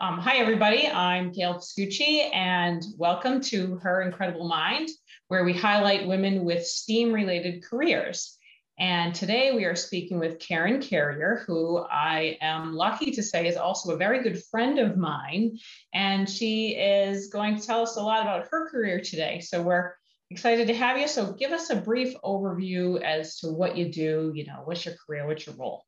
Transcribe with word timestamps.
Um, 0.00 0.20
hi, 0.20 0.36
everybody. 0.36 0.86
I'm 0.86 1.32
Gayle 1.32 1.56
Scucci, 1.56 2.32
and 2.32 2.84
welcome 2.96 3.40
to 3.40 3.80
Her 3.82 4.02
Incredible 4.02 4.46
Mind, 4.46 4.90
where 5.26 5.42
we 5.42 5.52
highlight 5.52 6.06
women 6.06 6.44
with 6.44 6.64
STEAM 6.64 7.12
related 7.12 7.64
careers. 7.64 8.38
And 8.78 9.12
today 9.12 9.50
we 9.50 9.64
are 9.64 9.74
speaking 9.74 10.20
with 10.20 10.38
Karen 10.38 10.80
Carrier, 10.80 11.42
who 11.44 11.78
I 11.78 12.38
am 12.40 12.74
lucky 12.74 13.10
to 13.10 13.24
say 13.24 13.48
is 13.48 13.56
also 13.56 13.92
a 13.92 13.96
very 13.96 14.22
good 14.22 14.40
friend 14.52 14.78
of 14.78 14.96
mine. 14.96 15.58
And 15.92 16.30
she 16.30 16.76
is 16.76 17.26
going 17.26 17.58
to 17.58 17.66
tell 17.66 17.82
us 17.82 17.96
a 17.96 18.00
lot 18.00 18.22
about 18.22 18.46
her 18.52 18.70
career 18.70 19.00
today. 19.00 19.40
So 19.40 19.62
we're 19.62 19.94
excited 20.30 20.68
to 20.68 20.74
have 20.74 20.96
you. 20.96 21.08
So 21.08 21.32
give 21.32 21.50
us 21.50 21.70
a 21.70 21.76
brief 21.76 22.14
overview 22.22 23.02
as 23.02 23.40
to 23.40 23.48
what 23.48 23.76
you 23.76 23.90
do, 23.90 24.30
you 24.32 24.46
know, 24.46 24.60
what's 24.64 24.84
your 24.84 24.94
career, 25.04 25.26
what's 25.26 25.44
your 25.44 25.56
role? 25.56 25.82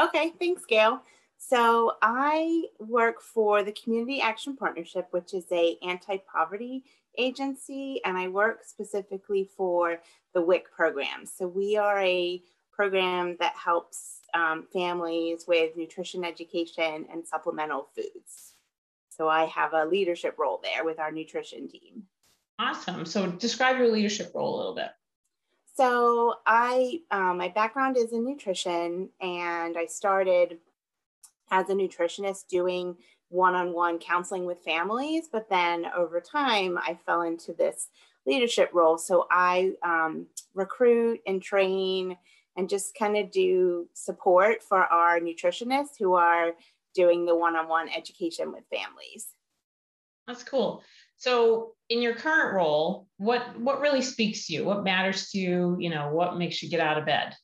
Okay, 0.00 0.32
thanks, 0.40 0.64
Gayle. 0.66 1.00
So 1.38 1.92
I 2.02 2.64
work 2.78 3.20
for 3.20 3.62
the 3.62 3.72
Community 3.72 4.20
Action 4.20 4.56
Partnership, 4.56 5.08
which 5.10 5.34
is 5.34 5.44
a 5.52 5.76
anti-poverty 5.82 6.84
agency, 7.18 8.00
and 8.04 8.16
I 8.16 8.28
work 8.28 8.64
specifically 8.64 9.48
for 9.56 10.00
the 10.34 10.42
WIC 10.42 10.70
program. 10.72 11.24
So 11.24 11.46
we 11.46 11.76
are 11.76 12.00
a 12.00 12.42
program 12.72 13.36
that 13.40 13.54
helps 13.54 14.20
um, 14.34 14.66
families 14.72 15.46
with 15.48 15.76
nutrition 15.76 16.24
education 16.24 17.06
and 17.10 17.26
supplemental 17.26 17.88
foods. 17.94 18.54
So 19.08 19.28
I 19.28 19.46
have 19.46 19.72
a 19.72 19.86
leadership 19.86 20.36
role 20.38 20.60
there 20.62 20.84
with 20.84 20.98
our 20.98 21.10
nutrition 21.10 21.68
team. 21.68 22.02
Awesome. 22.58 23.06
So 23.06 23.26
describe 23.26 23.78
your 23.78 23.88
leadership 23.88 24.32
role 24.34 24.56
a 24.56 24.58
little 24.58 24.74
bit. 24.74 24.90
So 25.74 26.36
I, 26.46 27.00
um, 27.10 27.38
my 27.38 27.48
background 27.48 27.96
is 27.96 28.12
in 28.12 28.24
nutrition, 28.24 29.10
and 29.20 29.76
I 29.76 29.86
started 29.86 30.58
as 31.50 31.70
a 31.70 31.74
nutritionist 31.74 32.48
doing 32.48 32.96
one-on-one 33.28 33.98
counseling 33.98 34.46
with 34.46 34.60
families 34.60 35.28
but 35.30 35.48
then 35.50 35.86
over 35.96 36.20
time 36.20 36.78
i 36.78 36.96
fell 37.06 37.22
into 37.22 37.52
this 37.52 37.88
leadership 38.26 38.70
role. 38.72 38.98
So 38.98 39.26
i 39.30 39.72
um, 39.82 40.26
recruit 40.54 41.20
and 41.26 41.40
train 41.40 42.16
and 42.56 42.68
just 42.68 42.96
kind 42.98 43.16
of 43.16 43.30
do 43.30 43.88
support 43.94 44.62
for 44.62 44.84
our 44.84 45.20
nutritionists 45.20 45.98
who 45.98 46.14
are 46.14 46.52
doing 46.94 47.26
the 47.26 47.36
one-on-one 47.36 47.88
education 47.94 48.52
with 48.52 48.64
families. 48.72 49.26
That's 50.26 50.42
cool. 50.42 50.82
So 51.18 51.74
in 51.88 52.02
your 52.02 52.14
current 52.14 52.54
role 52.54 53.06
what 53.16 53.58
what 53.60 53.80
really 53.80 54.02
speaks 54.02 54.46
to 54.46 54.54
you? 54.54 54.64
What 54.64 54.84
matters 54.84 55.30
to 55.30 55.38
you? 55.38 55.76
You 55.78 55.90
know 55.90 56.10
what 56.12 56.36
makes 56.36 56.62
you 56.62 56.68
get 56.68 56.80
out 56.80 56.98
of 56.98 57.06
bed 57.06 57.34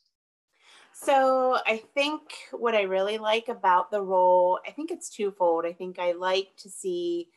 so 1.04 1.58
I 1.66 1.82
think 1.94 2.20
what 2.52 2.74
I 2.74 2.82
really 2.82 3.18
like 3.18 3.48
about 3.48 3.90
the 3.90 4.00
role, 4.00 4.60
I 4.66 4.70
think 4.70 4.90
it's 4.90 5.10
twofold. 5.10 5.64
I 5.66 5.72
think 5.72 5.98
I 5.98 6.12
like 6.12 6.48
to 6.58 6.70
see, 6.70 7.28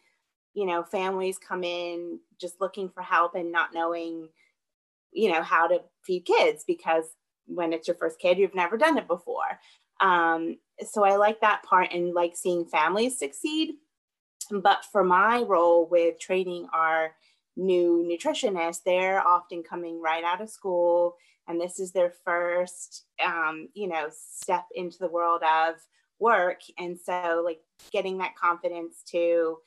you 0.54 0.66
know, 0.66 0.84
families 0.84 1.38
come 1.38 1.64
in 1.64 2.20
just 2.40 2.62
looking 2.62 2.90
for 2.90 3.02
help 3.02 3.36
and 3.36 3.52
not 3.52 3.74
knowing, 3.74 4.30
you 5.12 5.32
know, 5.32 5.42
how 5.42 5.68
to 5.68 5.82
feed 6.06 6.26
kids 6.26 6.64
because 6.66 7.06
when 7.48 7.74
it's 7.74 7.88
your 7.88 7.98
first 7.98 8.20
kid, 8.20 8.38
you've 8.38 8.56
never 8.56 8.78
done 8.78 8.98
it 8.98 9.08
before. 9.08 9.60
Um, 10.00 10.58
so 10.92 11.04
I 11.04 11.16
like 11.16 11.42
that 11.42 11.64
part 11.64 11.90
and 11.92 12.14
like 12.14 12.36
seeing 12.36 12.66
families 12.66 13.18
succeed. 13.18 13.76
But 14.52 14.86
for 14.92 15.04
my 15.04 15.42
role 15.42 15.88
with 15.90 16.20
training 16.20 16.68
our 16.72 17.16
new 17.56 18.06
nutritionists, 18.08 18.84
they're 18.86 19.26
often 19.26 19.64
coming 19.64 20.02
right 20.02 20.24
out 20.24 20.42
of 20.42 20.50
school 20.50 21.16
and 21.48 21.60
this 21.60 21.80
is 21.80 21.92
their 21.92 22.14
first 22.24 23.06
um, 23.24 23.70
you 23.74 23.88
know 23.88 24.08
step 24.12 24.66
into 24.76 24.98
the 25.00 25.08
world 25.08 25.42
of 25.44 25.76
work 26.20 26.62
and 26.78 26.98
so 26.98 27.42
like 27.44 27.60
getting 27.92 28.18
that 28.18 28.36
confidence 28.36 29.04
to 29.06 29.58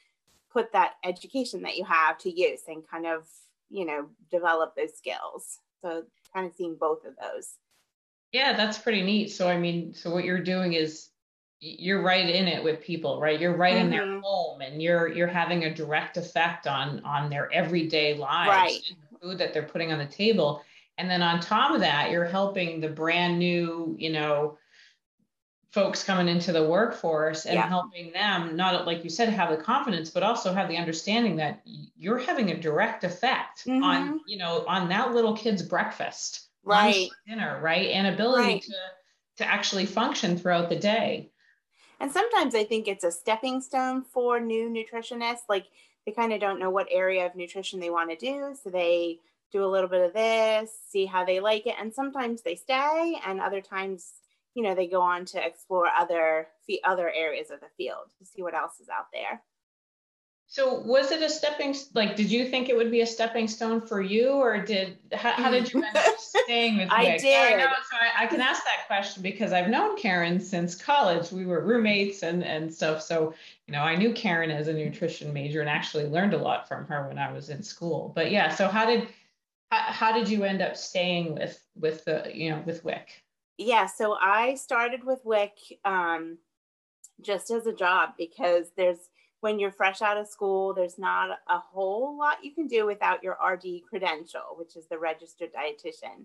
put 0.50 0.72
that 0.72 0.94
education 1.04 1.62
that 1.62 1.76
you 1.76 1.84
have 1.84 2.16
to 2.18 2.30
use 2.30 2.62
and 2.68 2.88
kind 2.88 3.06
of 3.06 3.26
you 3.68 3.84
know 3.84 4.06
develop 4.30 4.74
those 4.74 4.96
skills 4.96 5.58
so 5.82 6.04
kind 6.34 6.46
of 6.46 6.52
seeing 6.56 6.74
both 6.74 7.04
of 7.04 7.14
those 7.20 7.56
yeah 8.32 8.54
that's 8.56 8.78
pretty 8.78 9.02
neat 9.02 9.30
so 9.30 9.46
i 9.46 9.58
mean 9.58 9.92
so 9.92 10.10
what 10.10 10.24
you're 10.24 10.42
doing 10.42 10.72
is 10.72 11.10
you're 11.60 12.02
right 12.02 12.28
in 12.28 12.46
it 12.46 12.62
with 12.62 12.80
people 12.80 13.20
right 13.20 13.40
you're 13.40 13.56
right 13.56 13.74
mm-hmm. 13.74 13.84
in 13.84 13.90
their 13.90 14.06
mm-hmm. 14.06 14.20
home 14.22 14.60
and 14.60 14.80
you're 14.80 15.08
you're 15.08 15.26
having 15.26 15.64
a 15.64 15.74
direct 15.74 16.16
effect 16.16 16.66
on 16.66 17.00
on 17.00 17.28
their 17.28 17.52
everyday 17.52 18.14
lives 18.16 18.48
right. 18.48 18.80
food 19.20 19.38
that 19.38 19.52
they're 19.52 19.62
putting 19.64 19.92
on 19.92 19.98
the 19.98 20.06
table 20.06 20.62
and 20.98 21.08
then 21.08 21.22
on 21.22 21.40
top 21.40 21.72
of 21.72 21.80
that, 21.80 22.10
you're 22.10 22.24
helping 22.24 22.80
the 22.80 22.88
brand 22.88 23.38
new, 23.38 23.96
you 23.98 24.12
know, 24.12 24.58
folks 25.70 26.02
coming 26.02 26.28
into 26.28 26.50
the 26.50 26.66
workforce 26.66 27.44
and 27.44 27.54
yeah. 27.54 27.68
helping 27.68 28.10
them 28.12 28.56
not 28.56 28.86
like 28.86 29.04
you 29.04 29.10
said 29.10 29.28
have 29.28 29.50
the 29.50 29.56
confidence 29.56 30.08
but 30.08 30.22
also 30.22 30.52
have 30.52 30.66
the 30.66 30.76
understanding 30.76 31.36
that 31.36 31.62
you're 31.96 32.18
having 32.18 32.50
a 32.50 32.56
direct 32.58 33.04
effect 33.04 33.66
mm-hmm. 33.66 33.82
on 33.82 34.20
you 34.26 34.38
know 34.38 34.64
on 34.66 34.88
that 34.88 35.12
little 35.12 35.36
kid's 35.36 35.62
breakfast 35.62 36.48
right 36.64 37.08
dinner 37.26 37.60
right 37.62 37.90
and 37.90 38.06
ability 38.06 38.54
right. 38.54 38.62
to 38.62 38.74
to 39.36 39.46
actually 39.46 39.84
function 39.84 40.38
throughout 40.38 40.70
the 40.70 40.76
day 40.76 41.30
and 42.00 42.10
sometimes 42.10 42.54
i 42.54 42.64
think 42.64 42.88
it's 42.88 43.04
a 43.04 43.12
stepping 43.12 43.60
stone 43.60 44.02
for 44.02 44.40
new 44.40 44.70
nutritionists 44.70 45.42
like 45.50 45.66
they 46.06 46.12
kind 46.12 46.32
of 46.32 46.40
don't 46.40 46.58
know 46.58 46.70
what 46.70 46.88
area 46.90 47.26
of 47.26 47.36
nutrition 47.36 47.78
they 47.78 47.90
want 47.90 48.08
to 48.08 48.16
do 48.16 48.56
so 48.60 48.70
they 48.70 49.18
do 49.52 49.64
a 49.64 49.66
little 49.66 49.88
bit 49.88 50.04
of 50.04 50.12
this, 50.12 50.70
see 50.88 51.06
how 51.06 51.24
they 51.24 51.40
like 51.40 51.66
it. 51.66 51.74
And 51.80 51.92
sometimes 51.92 52.42
they 52.42 52.54
stay, 52.54 53.18
and 53.26 53.40
other 53.40 53.60
times, 53.60 54.12
you 54.54 54.62
know, 54.62 54.74
they 54.74 54.86
go 54.86 55.00
on 55.00 55.24
to 55.26 55.44
explore 55.44 55.86
other 55.86 56.48
other 56.84 57.10
areas 57.10 57.50
of 57.50 57.60
the 57.60 57.68
field 57.76 58.12
to 58.18 58.26
see 58.26 58.42
what 58.42 58.54
else 58.54 58.80
is 58.80 58.88
out 58.88 59.06
there. 59.12 59.42
So 60.50 60.80
was 60.80 61.10
it 61.10 61.22
a 61.22 61.28
stepping 61.28 61.74
like 61.92 62.16
did 62.16 62.30
you 62.30 62.48
think 62.48 62.70
it 62.70 62.76
would 62.76 62.90
be 62.90 63.02
a 63.02 63.06
stepping 63.06 63.46
stone 63.48 63.82
for 63.82 64.00
you 64.00 64.30
or 64.30 64.58
did 64.58 64.96
how, 65.12 65.32
how 65.32 65.50
did 65.50 65.70
you 65.70 65.84
end 65.84 65.94
up 65.94 66.18
staying 66.18 66.78
with 66.78 66.88
me? 66.88 66.94
I 66.96 67.18
did. 67.18 67.52
I 67.52 67.56
know, 67.56 67.66
so 67.90 67.96
I, 68.00 68.24
I, 68.24 68.26
can 68.26 68.40
ask 68.40 68.64
that 68.64 68.86
question 68.86 69.22
because 69.22 69.52
I've 69.52 69.68
known 69.68 69.98
Karen 69.98 70.40
since 70.40 70.74
college. 70.74 71.30
We 71.30 71.44
were 71.44 71.60
roommates 71.60 72.22
and 72.22 72.42
and 72.42 72.72
stuff. 72.72 73.02
So, 73.02 73.34
you 73.66 73.72
know, 73.72 73.82
I 73.82 73.94
knew 73.94 74.14
Karen 74.14 74.50
as 74.50 74.68
a 74.68 74.72
nutrition 74.72 75.34
major 75.34 75.60
and 75.60 75.68
actually 75.68 76.06
learned 76.06 76.32
a 76.32 76.38
lot 76.38 76.66
from 76.66 76.86
her 76.86 77.06
when 77.06 77.18
I 77.18 77.30
was 77.30 77.50
in 77.50 77.62
school. 77.62 78.12
But 78.14 78.30
yeah, 78.30 78.48
so 78.48 78.68
how 78.68 78.86
did 78.86 79.06
how, 79.70 79.92
how 79.92 80.12
did 80.12 80.28
you 80.28 80.44
end 80.44 80.62
up 80.62 80.76
staying 80.76 81.34
with 81.34 81.60
with 81.76 82.04
the 82.04 82.30
you 82.32 82.50
know 82.50 82.62
with 82.66 82.84
WIC? 82.84 83.08
Yeah, 83.56 83.86
so 83.86 84.16
I 84.20 84.54
started 84.54 85.04
with 85.04 85.24
WIC 85.24 85.52
um, 85.84 86.38
just 87.20 87.50
as 87.50 87.66
a 87.66 87.72
job 87.72 88.10
because 88.16 88.70
there's 88.76 89.10
when 89.40 89.58
you're 89.58 89.72
fresh 89.72 90.02
out 90.02 90.16
of 90.16 90.26
school, 90.26 90.74
there's 90.74 90.98
not 90.98 91.30
a 91.48 91.58
whole 91.58 92.18
lot 92.18 92.44
you 92.44 92.52
can 92.52 92.66
do 92.66 92.86
without 92.86 93.22
your 93.22 93.36
RD 93.44 93.82
credential, 93.88 94.56
which 94.56 94.76
is 94.76 94.86
the 94.88 94.98
registered 94.98 95.50
dietitian. 95.52 96.24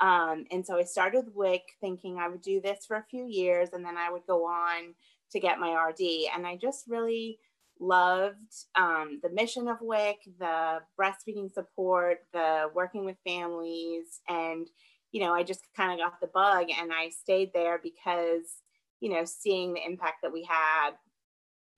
Um, 0.00 0.46
and 0.50 0.66
so 0.66 0.78
I 0.78 0.84
started 0.84 1.26
with 1.26 1.34
WIC 1.34 1.62
thinking 1.80 2.18
I 2.18 2.28
would 2.28 2.42
do 2.42 2.60
this 2.60 2.84
for 2.86 2.96
a 2.96 3.04
few 3.04 3.26
years 3.26 3.70
and 3.72 3.84
then 3.84 3.96
I 3.96 4.10
would 4.10 4.26
go 4.26 4.46
on 4.46 4.94
to 5.30 5.40
get 5.40 5.60
my 5.60 5.74
RD. 5.74 6.00
And 6.34 6.46
I 6.46 6.56
just 6.56 6.84
really 6.88 7.38
loved 7.80 8.52
um, 8.76 9.20
the 9.22 9.30
mission 9.30 9.68
of 9.68 9.78
WIC, 9.80 10.16
the 10.38 10.80
breastfeeding 11.00 11.52
support, 11.52 12.18
the 12.32 12.70
working 12.74 13.04
with 13.04 13.16
families. 13.26 14.20
And, 14.28 14.66
you 15.12 15.20
know, 15.20 15.32
I 15.32 15.42
just 15.42 15.60
kind 15.76 15.92
of 15.92 16.04
got 16.04 16.20
the 16.20 16.28
bug 16.28 16.66
and 16.70 16.92
I 16.92 17.10
stayed 17.10 17.52
there 17.52 17.80
because, 17.82 18.58
you 19.00 19.10
know, 19.10 19.24
seeing 19.24 19.74
the 19.74 19.84
impact 19.84 20.22
that 20.22 20.32
we 20.32 20.44
had, 20.44 20.90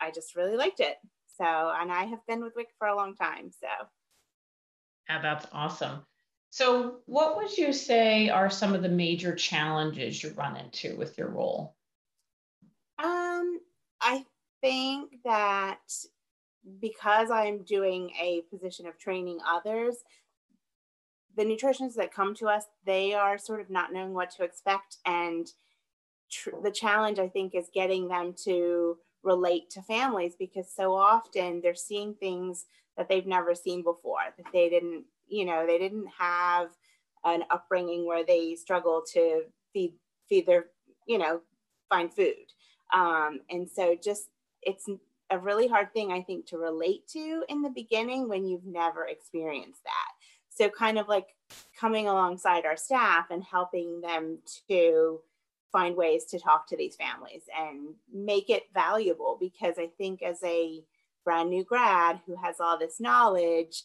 I 0.01 0.11
just 0.11 0.37
really 0.37 0.57
liked 0.57 0.81
it. 0.81 0.97
So, 1.39 1.45
and 1.45 1.93
I 1.93 2.05
have 2.05 2.27
been 2.27 2.43
with 2.43 2.57
WIC 2.57 2.69
for 2.79 2.89
a 2.89 2.97
long 2.97 3.15
time. 3.15 3.51
So, 3.51 3.69
yeah, 5.09 5.21
that's 5.21 5.47
awesome. 5.53 6.01
So, 6.51 7.01
what 7.07 7.37
would 7.37 7.57
you 7.57 7.73
say 7.73 8.29
are 8.31 8.49
some 8.49 8.75
of 8.75 8.83
the 8.83 8.89
major 8.89 9.35
challenges 9.35 10.23
you 10.23 10.31
run 10.31 10.57
into 10.57 10.97
with 10.97 11.19
your 11.19 11.29
role? 11.29 11.77
Um, 12.99 13.61
I 14.01 14.25
think 14.61 15.17
that 15.25 15.79
because 16.81 17.31
I'm 17.31 17.63
doing 17.63 18.11
a 18.21 18.43
position 18.51 18.87
of 18.87 18.99
training 18.99 19.39
others, 19.49 19.97
the 21.37 21.45
nutritionists 21.45 21.95
that 21.97 22.13
come 22.13 22.35
to 22.37 22.47
us, 22.47 22.65
they 22.85 23.15
are 23.15 23.39
sort 23.39 23.61
of 23.61 23.71
not 23.71 23.93
knowing 23.93 24.15
what 24.15 24.31
to 24.31 24.45
expect. 24.45 24.97
And 25.05 25.47
tr- 26.31 26.51
the 26.63 26.71
challenge, 26.71 27.19
I 27.19 27.29
think, 27.29 27.55
is 27.55 27.69
getting 27.73 28.09
them 28.09 28.35
to 28.45 28.97
relate 29.23 29.71
to 29.71 29.83
families 29.83 30.35
because 30.39 30.73
so 30.75 30.95
often 30.95 31.61
they're 31.61 31.75
seeing 31.75 32.15
things 32.15 32.65
that 32.97 33.09
they've 33.09 33.27
never 33.27 33.55
seen 33.55 33.83
before, 33.83 34.21
that 34.37 34.47
they 34.53 34.71
didn't, 34.71 35.05
you 35.29 35.45
know, 35.45 35.67
they 35.67 35.79
didn't 35.79 36.09
have 36.19 36.69
an 37.25 37.45
upbringing 37.51 38.07
where 38.07 38.25
they 38.25 38.55
struggle 38.55 39.03
to 39.13 39.43
feed, 39.73 39.95
feed 40.29 40.47
their, 40.47 40.67
you 41.07 41.19
know, 41.19 41.41
find 41.91 42.13
food. 42.13 42.35
Um, 42.95 43.41
and 43.51 43.69
so 43.69 43.97
just 44.03 44.29
it's 44.67 44.87
a 45.31 45.39
really 45.39 45.67
hard 45.67 45.93
thing 45.93 46.13
I 46.13 46.21
think 46.21 46.47
to 46.47 46.59
relate 46.59 47.09
to 47.13 47.45
in 47.49 47.63
the 47.63 47.71
beginning 47.71 48.29
when 48.29 48.45
you've 48.45 48.67
never 48.67 49.07
experienced 49.07 49.83
that. 49.85 50.13
So 50.51 50.69
kind 50.69 50.99
of 50.99 51.09
like 51.09 51.29
coming 51.79 52.09
alongside 52.09 52.67
our 52.67 52.77
staff 52.77 53.27
and 53.31 53.43
helping 53.43 54.01
them 54.01 54.39
to 54.69 55.21
find 55.73 55.97
ways 55.97 56.25
to 56.25 56.39
talk 56.39 56.69
to 56.69 56.77
these 56.77 56.97
families 56.97 57.43
and 57.59 57.95
make 58.13 58.51
it 58.51 58.65
valuable 58.73 59.37
because 59.41 59.75
I 59.79 59.89
think 59.99 60.23
as 60.23 60.39
a 60.43 60.83
brand 61.25 61.51
new 61.51 61.65
grad 61.65 62.21
who 62.27 62.37
has 62.37 62.57
all 62.61 62.79
this 62.79 63.01
knowledge, 63.01 63.83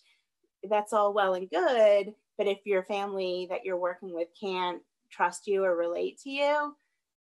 that's 0.70 0.94
all 0.94 1.14
well 1.14 1.34
and 1.34 1.50
good. 1.50 2.14
But 2.38 2.48
if 2.48 2.60
your 2.66 2.84
family 2.84 3.48
that 3.50 3.66
you're 3.66 3.78
working 3.78 4.14
with 4.14 4.30
can't 4.40 4.82
trust 5.12 5.48
you 5.48 5.64
or 5.64 5.76
relate 5.76 6.20
to 6.22 6.30
you, 6.30 6.76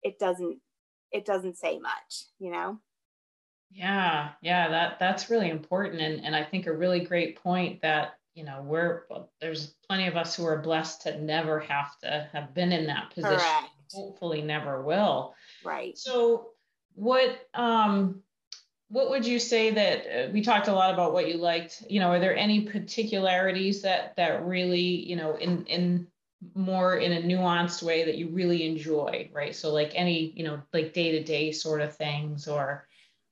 it 0.04 0.20
doesn't 0.20 0.60
it 1.12 1.26
doesn't 1.26 1.58
say 1.58 1.78
much, 1.78 2.26
you 2.40 2.52
know? 2.52 2.80
Yeah, 3.76 4.30
yeah, 4.42 4.70
that 4.70 5.00
that's 5.00 5.30
really 5.30 5.50
important 5.50 6.02
and 6.02 6.24
and 6.24 6.36
I 6.36 6.44
think 6.44 6.68
a 6.68 6.74
really 6.74 7.00
great 7.00 7.42
point 7.42 7.82
that 7.82 8.18
you 8.36 8.44
know 8.44 8.62
we're 8.64 9.04
there's 9.42 9.74
plenty 9.88 10.08
of 10.08 10.16
us 10.16 10.36
who 10.36 10.46
are 10.46 10.58
blessed 10.58 11.02
to 11.04 11.20
never 11.20 11.60
have 11.60 11.98
to 12.00 12.30
have 12.32 12.54
been 12.54 12.72
in 12.72 12.88
that 12.88 13.12
position. 13.12 13.38
Correct. 13.38 13.70
hopefully 13.92 14.42
never 14.42 14.82
will. 14.82 15.34
Right. 15.64 15.98
So 15.98 16.50
what 16.96 17.48
um 17.54 18.22
what 18.90 19.10
would 19.10 19.26
you 19.26 19.40
say 19.40 19.72
that 19.72 20.06
uh, 20.06 20.32
we 20.32 20.42
talked 20.42 20.68
a 20.68 20.74
lot 20.74 20.94
about 20.94 21.14
what 21.14 21.28
you 21.28 21.38
liked. 21.38 21.84
You 21.90 22.00
know 22.00 22.12
are 22.12 22.20
there 22.20 22.36
any 22.36 22.62
particularities 22.62 23.82
that 23.82 24.16
that 24.18 24.46
really 24.46 24.80
you 24.80 25.16
know 25.16 25.36
in 25.36 25.66
in 25.66 26.08
more 26.54 26.98
in 26.98 27.14
a 27.14 27.22
nuanced 27.22 27.82
way 27.82 28.04
that 28.04 28.18
you 28.18 28.28
really 28.30 28.68
enjoy 28.68 29.32
right? 29.34 29.56
So 29.56 29.74
like 29.74 29.94
any 29.96 30.32
you 30.36 30.44
know 30.44 30.62
like 30.74 30.94
day 30.94 31.12
to 31.14 31.24
day 31.24 31.52
sort 31.52 31.82
of 31.82 31.96
things 31.96 32.48
or 32.48 32.88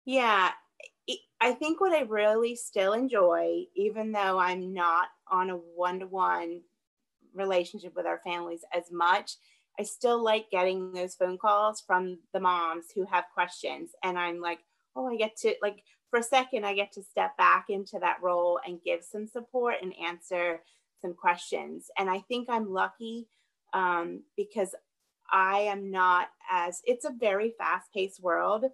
yeah 0.05 0.51
I 1.41 1.53
think 1.53 1.81
what 1.81 1.91
I 1.91 2.01
really 2.01 2.55
still 2.55 2.93
enjoy, 2.93 3.63
even 3.75 4.11
though 4.11 4.37
I'm 4.37 4.73
not 4.73 5.07
on 5.29 5.49
a 5.49 5.55
one 5.55 5.99
to 5.99 6.05
one 6.05 6.61
relationship 7.33 7.95
with 7.95 8.05
our 8.05 8.21
families 8.23 8.63
as 8.75 8.91
much, 8.91 9.37
I 9.79 9.83
still 9.83 10.23
like 10.23 10.51
getting 10.51 10.93
those 10.93 11.15
phone 11.15 11.39
calls 11.39 11.81
from 11.81 12.19
the 12.31 12.39
moms 12.39 12.85
who 12.93 13.05
have 13.05 13.23
questions. 13.33 13.89
And 14.03 14.19
I'm 14.19 14.39
like, 14.39 14.59
oh, 14.95 15.07
I 15.07 15.15
get 15.15 15.35
to, 15.37 15.55
like, 15.63 15.83
for 16.11 16.19
a 16.19 16.23
second, 16.23 16.63
I 16.63 16.75
get 16.75 16.91
to 16.93 17.03
step 17.03 17.35
back 17.37 17.65
into 17.69 17.97
that 17.99 18.21
role 18.21 18.59
and 18.63 18.83
give 18.83 19.03
some 19.03 19.25
support 19.25 19.75
and 19.81 19.93
answer 19.97 20.61
some 21.01 21.15
questions. 21.15 21.87
And 21.97 22.07
I 22.07 22.19
think 22.19 22.49
I'm 22.51 22.71
lucky 22.71 23.29
um, 23.73 24.21
because 24.37 24.75
I 25.31 25.61
am 25.61 25.89
not 25.89 26.27
as, 26.51 26.81
it's 26.83 27.05
a 27.05 27.13
very 27.17 27.55
fast 27.57 27.91
paced 27.93 28.21
world 28.21 28.65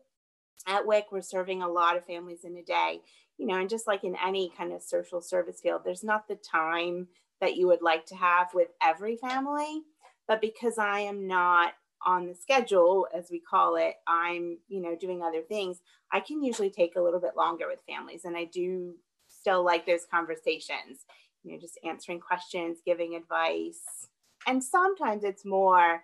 at 0.65 0.85
WIC, 0.85 1.11
we're 1.11 1.21
serving 1.21 1.61
a 1.61 1.69
lot 1.69 1.97
of 1.97 2.05
families 2.05 2.43
in 2.43 2.55
a 2.57 2.63
day, 2.63 3.01
you 3.37 3.45
know, 3.45 3.59
and 3.59 3.69
just 3.69 3.87
like 3.87 4.03
in 4.03 4.15
any 4.25 4.51
kind 4.57 4.73
of 4.73 4.81
social 4.81 5.21
service 5.21 5.59
field, 5.61 5.81
there's 5.83 6.03
not 6.03 6.27
the 6.27 6.35
time 6.35 7.07
that 7.39 7.55
you 7.55 7.67
would 7.67 7.81
like 7.81 8.05
to 8.07 8.15
have 8.15 8.47
with 8.53 8.69
every 8.81 9.15
family. 9.15 9.83
But 10.27 10.41
because 10.41 10.77
I 10.77 11.01
am 11.01 11.27
not 11.27 11.73
on 12.05 12.27
the 12.27 12.35
schedule, 12.35 13.07
as 13.15 13.29
we 13.31 13.39
call 13.39 13.75
it, 13.75 13.95
I'm, 14.07 14.57
you 14.67 14.81
know, 14.81 14.95
doing 14.95 15.21
other 15.21 15.41
things, 15.41 15.79
I 16.11 16.19
can 16.19 16.43
usually 16.43 16.69
take 16.69 16.95
a 16.95 17.01
little 17.01 17.19
bit 17.19 17.37
longer 17.37 17.67
with 17.67 17.79
families. 17.87 18.25
And 18.25 18.35
I 18.35 18.45
do 18.45 18.95
still 19.27 19.63
like 19.63 19.85
those 19.85 20.05
conversations, 20.09 21.05
you 21.43 21.51
know, 21.51 21.59
just 21.59 21.79
answering 21.85 22.19
questions, 22.19 22.79
giving 22.85 23.15
advice. 23.15 24.07
And 24.45 24.63
sometimes 24.63 25.23
it's 25.23 25.45
more, 25.45 26.03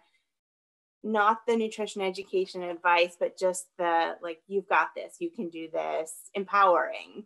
not 1.04 1.46
the 1.48 1.56
nutrition 1.56 2.02
education 2.02 2.64
advice, 2.64 3.16
but 3.20 3.38
just 3.38 3.66
the 3.78 4.16
like, 4.22 4.40
you've 4.48 4.68
got 4.68 4.90
this, 4.96 5.16
you 5.20 5.30
can 5.30 5.50
do 5.50 5.70
this, 5.72 6.14
empowering 6.34 7.26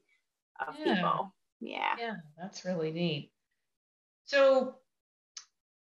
of 0.65 0.75
yeah. 0.79 0.95
people. 0.95 1.33
Yeah. 1.59 1.95
Yeah, 1.99 2.15
that's 2.37 2.65
really 2.65 2.91
neat. 2.91 3.31
So, 4.25 4.75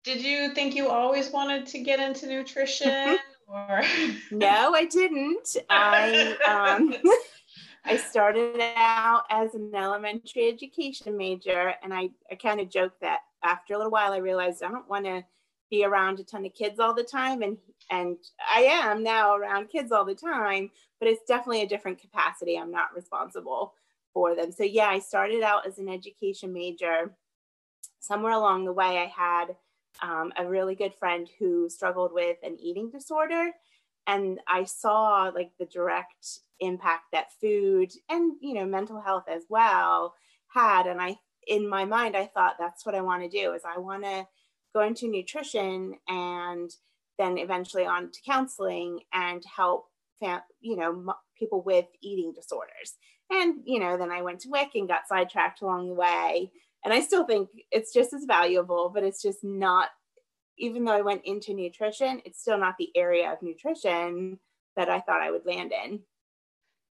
did 0.05 0.23
you 0.23 0.55
think 0.55 0.75
you 0.75 0.89
always 0.89 1.31
wanted 1.31 1.67
to 1.67 1.79
get 1.79 1.99
into 1.99 2.27
nutrition 2.27 3.19
or 3.49 3.83
no 4.31 4.75
i 4.75 4.85
didn't 4.85 5.57
i 5.71 6.37
um 6.47 6.95
i 7.85 7.97
started 7.97 8.61
out 8.77 9.25
as 9.31 9.55
an 9.55 9.71
elementary 9.75 10.49
education 10.49 11.17
major 11.17 11.75
and 11.83 11.93
i 11.93 12.09
i 12.31 12.35
kind 12.35 12.61
of 12.61 12.71
joked 12.71 13.01
that 13.01 13.21
after 13.43 13.75
a 13.75 13.77
little 13.77 13.93
while 13.93 14.13
i 14.13 14.19
realized 14.19 14.63
i 14.63 14.71
don't 14.71 14.89
want 14.89 15.05
to 15.05 15.23
be 15.71 15.85
around 15.85 16.21
a 16.21 16.25
ton 16.25 16.47
of 16.47 16.55
kids 16.55 16.79
all 16.79 16.95
the 16.95 17.03
time 17.03 17.43
and 17.43 17.57
and 17.91 18.17
I 18.41 18.63
am 18.63 19.03
now 19.03 19.37
around 19.37 19.69
kids 19.69 19.93
all 19.93 20.05
the 20.05 20.15
time, 20.15 20.71
but 20.99 21.09
it's 21.09 21.25
definitely 21.27 21.63
a 21.63 21.69
different 21.69 22.01
capacity. 22.01 22.57
I'm 22.57 22.71
not 22.71 22.95
responsible 22.95 23.75
for 24.13 24.35
them. 24.35 24.53
So 24.53 24.63
yeah, 24.65 24.87
I 24.87 25.01
started 25.01 25.43
out 25.43 25.67
as 25.67 25.79
an 25.79 25.89
education 25.89 26.53
major. 26.53 27.15
Somewhere 28.01 28.33
along 28.33 28.65
the 28.65 28.73
way, 28.73 28.99
I 28.99 29.07
had 29.07 29.57
um, 30.03 30.33
a 30.39 30.47
really 30.47 30.75
good 30.75 30.95
friend 30.95 31.29
who 31.39 31.69
struggled 31.69 32.13
with 32.13 32.39
an 32.43 32.57
eating 32.61 32.91
disorder, 32.91 33.51
and 34.07 34.41
I 34.47 34.65
saw 34.65 35.31
like 35.35 35.51
the 35.59 35.67
direct 35.67 36.41
impact 36.61 37.05
that 37.13 37.33
food 37.41 37.93
and 38.09 38.35
you 38.41 38.55
know 38.55 38.67
mental 38.67 39.01
health 39.01 39.25
as 39.29 39.45
well 39.49 40.15
had. 40.49 40.87
And 40.87 41.01
I, 41.01 41.17
in 41.47 41.69
my 41.69 41.85
mind, 41.85 42.17
I 42.17 42.27
thought 42.27 42.57
that's 42.59 42.87
what 42.87 42.95
I 42.95 43.01
want 43.01 43.23
to 43.23 43.29
do 43.29 43.53
is 43.53 43.63
I 43.65 43.79
want 43.79 44.05
to 44.05 44.27
go 44.75 44.83
into 44.83 45.09
nutrition 45.09 45.95
and 46.09 46.71
then 47.19 47.39
eventually 47.39 47.87
on 47.87 48.11
to 48.11 48.21
counseling 48.27 49.01
and 49.13 49.43
help 49.57 49.87
you 50.61 50.77
know 50.77 51.15
people 51.39 51.63
with 51.63 51.85
eating 52.01 52.33
disorders. 52.33 52.97
And 53.31 53.61
you 53.65 53.79
know 53.79 53.99
then 53.99 54.11
i 54.11 54.23
went 54.23 54.41
to 54.41 54.49
wic 54.49 54.71
and 54.75 54.89
got 54.89 55.07
sidetracked 55.09 55.61
along 55.63 55.89
the 55.89 55.95
way. 55.95 56.51
And 56.85 56.93
i 56.93 57.01
still 57.01 57.25
think 57.25 57.49
it's 57.71 57.93
just 57.93 58.13
as 58.13 58.25
valuable 58.25 58.91
but 58.93 59.03
it's 59.03 59.23
just 59.23 59.45
not 59.45 59.89
even 60.59 60.85
though 60.85 60.93
i 60.93 61.03
went 61.03 61.23
into 61.25 61.53
nutrition 61.53 62.23
it's 62.25 62.41
still 62.41 62.59
not 62.59 62.77
the 62.79 62.91
area 62.97 63.33
of 63.33 63.43
nutrition 63.43 64.39
that 64.77 64.89
i 64.89 65.01
thought 65.01 65.21
i 65.21 65.31
would 65.31 65.47
land 65.47 65.73
in. 65.85 66.01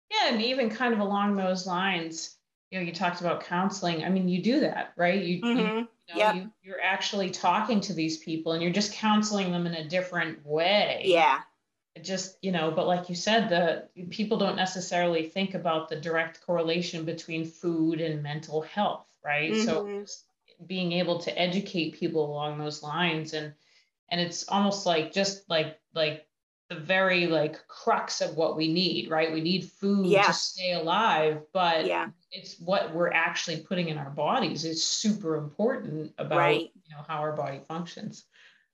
Yeah 0.10 0.34
and 0.34 0.42
even 0.42 0.70
kind 0.70 0.94
of 0.94 1.00
along 1.00 1.36
those 1.36 1.68
lines 1.68 2.38
you 2.71 2.80
know 2.80 2.86
you 2.86 2.94
talked 2.94 3.21
about 3.21 3.44
counseling 3.44 4.04
i 4.04 4.10
mean 4.10 4.27
you 4.27 4.42
do 4.42 4.60
that 4.60 4.94
right 4.95 5.24
you, 5.24 5.42
mm-hmm. 5.42 5.60
you 5.60 5.66
know, 5.66 5.88
yep. 6.16 6.36
you, 6.36 6.51
you're 6.63 6.81
actually 6.81 7.30
talking 7.30 7.81
to 7.81 7.94
these 7.94 8.18
people 8.18 8.54
and 8.54 8.62
you're 8.62 8.71
just 8.71 8.94
counseling 8.94 9.51
them 9.51 9.68
in 9.68 9.74
a 9.74 9.88
different 9.88 10.45
way. 10.45 11.04
Yeah. 11.06 11.42
It 11.95 12.04
just, 12.04 12.38
you 12.42 12.51
know, 12.51 12.71
but 12.71 12.88
like 12.88 13.10
you 13.10 13.16
said, 13.16 13.50
the 13.50 13.88
people 14.10 14.38
don't 14.38 14.56
necessarily 14.56 15.27
think 15.27 15.54
about 15.54 15.89
the 15.89 15.95
direct 15.95 16.42
correlation 16.45 17.04
between 17.04 17.45
food 17.45 18.00
and 18.00 18.24
mental 18.24 18.62
health, 18.62 19.07
right? 19.24 19.51
Mm-hmm. 19.51 19.65
So 19.65 20.06
being 20.65 20.92
able 20.94 21.19
to 21.19 21.39
educate 21.39 22.00
people 22.00 22.25
along 22.25 22.57
those 22.57 22.83
lines 22.83 23.33
and 23.33 23.53
and 24.10 24.20
it's 24.20 24.48
almost 24.50 24.86
like 24.86 25.13
just 25.13 25.50
like 25.50 25.79
like 25.94 26.25
the 26.70 26.76
very 26.76 27.26
like 27.26 27.68
crux 27.68 28.22
of 28.22 28.36
what 28.38 28.56
we 28.56 28.72
need, 28.72 29.10
right? 29.10 29.34
We 29.34 29.42
need 29.42 29.66
food 29.66 30.06
yeah. 30.06 30.24
to 30.24 30.34
stay 30.34 30.74
alive, 30.74 31.42
but 31.52 31.88
yeah. 31.88 32.10
it's 32.32 32.60
what 32.60 32.94
we're 32.94 33.12
actually 33.12 33.58
putting 33.58 33.90
in 33.90 33.98
our 33.98 34.12
bodies 34.12 34.66
is 34.66 34.84
super 34.84 35.36
important 35.36 36.14
about 36.20 36.38
right. 36.38 36.72
you 36.76 36.96
know 36.96 37.04
how 37.08 37.18
our 37.18 37.34
body 37.34 37.62
functions. 37.68 38.26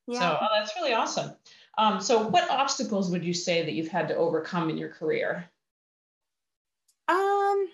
Yeah. 0.08 0.20
So 0.20 0.38
oh, 0.42 0.48
that's 0.58 0.76
really 0.76 0.94
awesome. 0.94 1.32
Um, 1.78 2.02
so 2.02 2.28
what 2.28 2.50
obstacles 2.50 3.10
would 3.12 3.24
you 3.24 3.34
say 3.34 3.64
that 3.64 3.72
you've 3.72 3.88
had 3.88 4.10
to 4.10 4.16
overcome 4.16 4.70
in 4.70 4.78
your 4.78 4.90
career? 4.90 5.50
Um, 7.08 7.68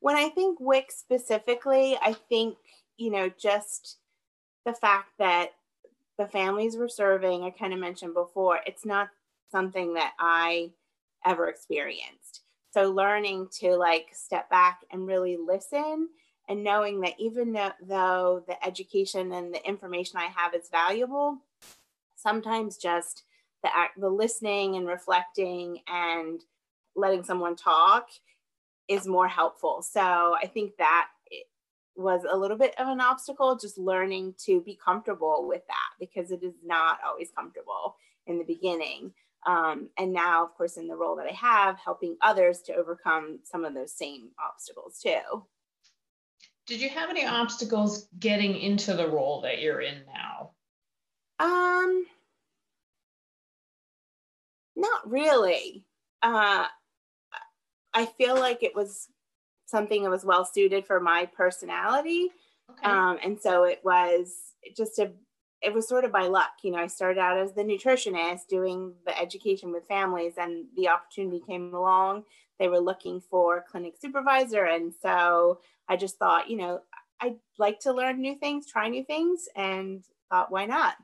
when 0.00 0.16
I 0.16 0.28
think 0.28 0.58
WIC 0.60 0.90
specifically, 0.90 1.96
I 2.00 2.14
think, 2.28 2.56
you 2.96 3.10
know, 3.10 3.30
just 3.30 3.98
the 4.64 4.72
fact 4.72 5.10
that 5.18 5.52
the 6.18 6.26
families 6.26 6.76
we're 6.76 6.88
serving, 6.88 7.44
I 7.44 7.50
kind 7.50 7.72
of 7.72 7.78
mentioned 7.78 8.14
before, 8.14 8.60
it's 8.66 8.84
not 8.84 9.08
something 9.50 9.94
that 9.94 10.12
I 10.18 10.70
ever 11.24 11.48
experienced. 11.48 12.42
So 12.72 12.90
learning 12.90 13.48
to 13.60 13.76
like 13.76 14.08
step 14.12 14.50
back 14.50 14.80
and 14.90 15.06
really 15.06 15.36
listen 15.36 16.08
and 16.48 16.62
knowing 16.62 17.00
that 17.00 17.14
even 17.18 17.52
though 17.52 18.44
the 18.46 18.64
education 18.64 19.32
and 19.32 19.52
the 19.52 19.66
information 19.66 20.18
I 20.18 20.26
have 20.26 20.54
is 20.54 20.68
valuable, 20.70 21.38
sometimes 22.16 22.76
just 22.76 23.24
the 23.62 23.74
act, 23.76 24.00
the 24.00 24.08
listening 24.08 24.76
and 24.76 24.86
reflecting 24.86 25.80
and 25.88 26.42
letting 26.94 27.24
someone 27.24 27.56
talk 27.56 28.08
is 28.88 29.06
more 29.06 29.28
helpful. 29.28 29.82
So 29.82 30.36
I 30.40 30.46
think 30.46 30.76
that 30.78 31.08
was 31.96 32.22
a 32.30 32.36
little 32.36 32.58
bit 32.58 32.78
of 32.78 32.88
an 32.88 33.00
obstacle, 33.00 33.56
just 33.56 33.78
learning 33.78 34.34
to 34.44 34.60
be 34.60 34.78
comfortable 34.82 35.46
with 35.48 35.66
that 35.66 35.90
because 35.98 36.30
it 36.30 36.42
is 36.42 36.54
not 36.64 36.98
always 37.04 37.30
comfortable 37.30 37.96
in 38.26 38.38
the 38.38 38.44
beginning. 38.44 39.12
Um, 39.46 39.90
and 39.96 40.12
now, 40.12 40.44
of 40.44 40.54
course, 40.54 40.76
in 40.76 40.88
the 40.88 40.96
role 40.96 41.16
that 41.16 41.26
I 41.26 41.34
have, 41.34 41.78
helping 41.78 42.16
others 42.20 42.62
to 42.62 42.74
overcome 42.74 43.38
some 43.44 43.64
of 43.64 43.74
those 43.74 43.92
same 43.92 44.30
obstacles 44.44 44.98
too. 45.00 45.44
Did 46.66 46.80
you 46.80 46.88
have 46.88 47.10
any 47.10 47.24
obstacles 47.24 48.08
getting 48.18 48.56
into 48.56 48.94
the 48.94 49.08
role 49.08 49.40
that 49.42 49.60
you're 49.60 49.80
in 49.80 50.02
now? 50.12 50.50
Um, 51.38 52.06
not 54.74 55.08
really. 55.08 55.84
Uh, 56.22 56.66
I 57.94 58.06
feel 58.18 58.34
like 58.34 58.64
it 58.64 58.74
was 58.74 59.08
something 59.66 60.02
that 60.02 60.10
was 60.10 60.24
well 60.24 60.44
suited 60.44 60.86
for 60.86 60.98
my 60.98 61.26
personality. 61.26 62.30
Okay. 62.70 62.90
Um, 62.90 63.18
and 63.22 63.40
so 63.40 63.62
it 63.62 63.80
was 63.84 64.34
just 64.76 64.98
a 64.98 65.12
it 65.66 65.74
was 65.74 65.88
sort 65.88 66.04
of 66.04 66.12
by 66.12 66.28
luck. 66.28 66.52
You 66.62 66.70
know, 66.70 66.78
I 66.78 66.86
started 66.86 67.18
out 67.18 67.36
as 67.36 67.52
the 67.52 67.64
nutritionist 67.64 68.46
doing 68.48 68.94
the 69.04 69.20
education 69.20 69.72
with 69.72 69.84
families, 69.88 70.34
and 70.38 70.66
the 70.76 70.88
opportunity 70.88 71.42
came 71.44 71.74
along. 71.74 72.22
They 72.60 72.68
were 72.68 72.78
looking 72.78 73.20
for 73.20 73.64
clinic 73.68 73.94
supervisor. 74.00 74.64
And 74.64 74.94
so 75.02 75.58
I 75.88 75.96
just 75.96 76.18
thought, 76.18 76.48
you 76.48 76.56
know, 76.56 76.80
I'd 77.20 77.38
like 77.58 77.80
to 77.80 77.92
learn 77.92 78.20
new 78.20 78.36
things, 78.36 78.70
try 78.70 78.88
new 78.88 79.04
things, 79.04 79.48
and 79.56 80.04
thought, 80.30 80.52
why 80.52 80.66
not? 80.66 80.94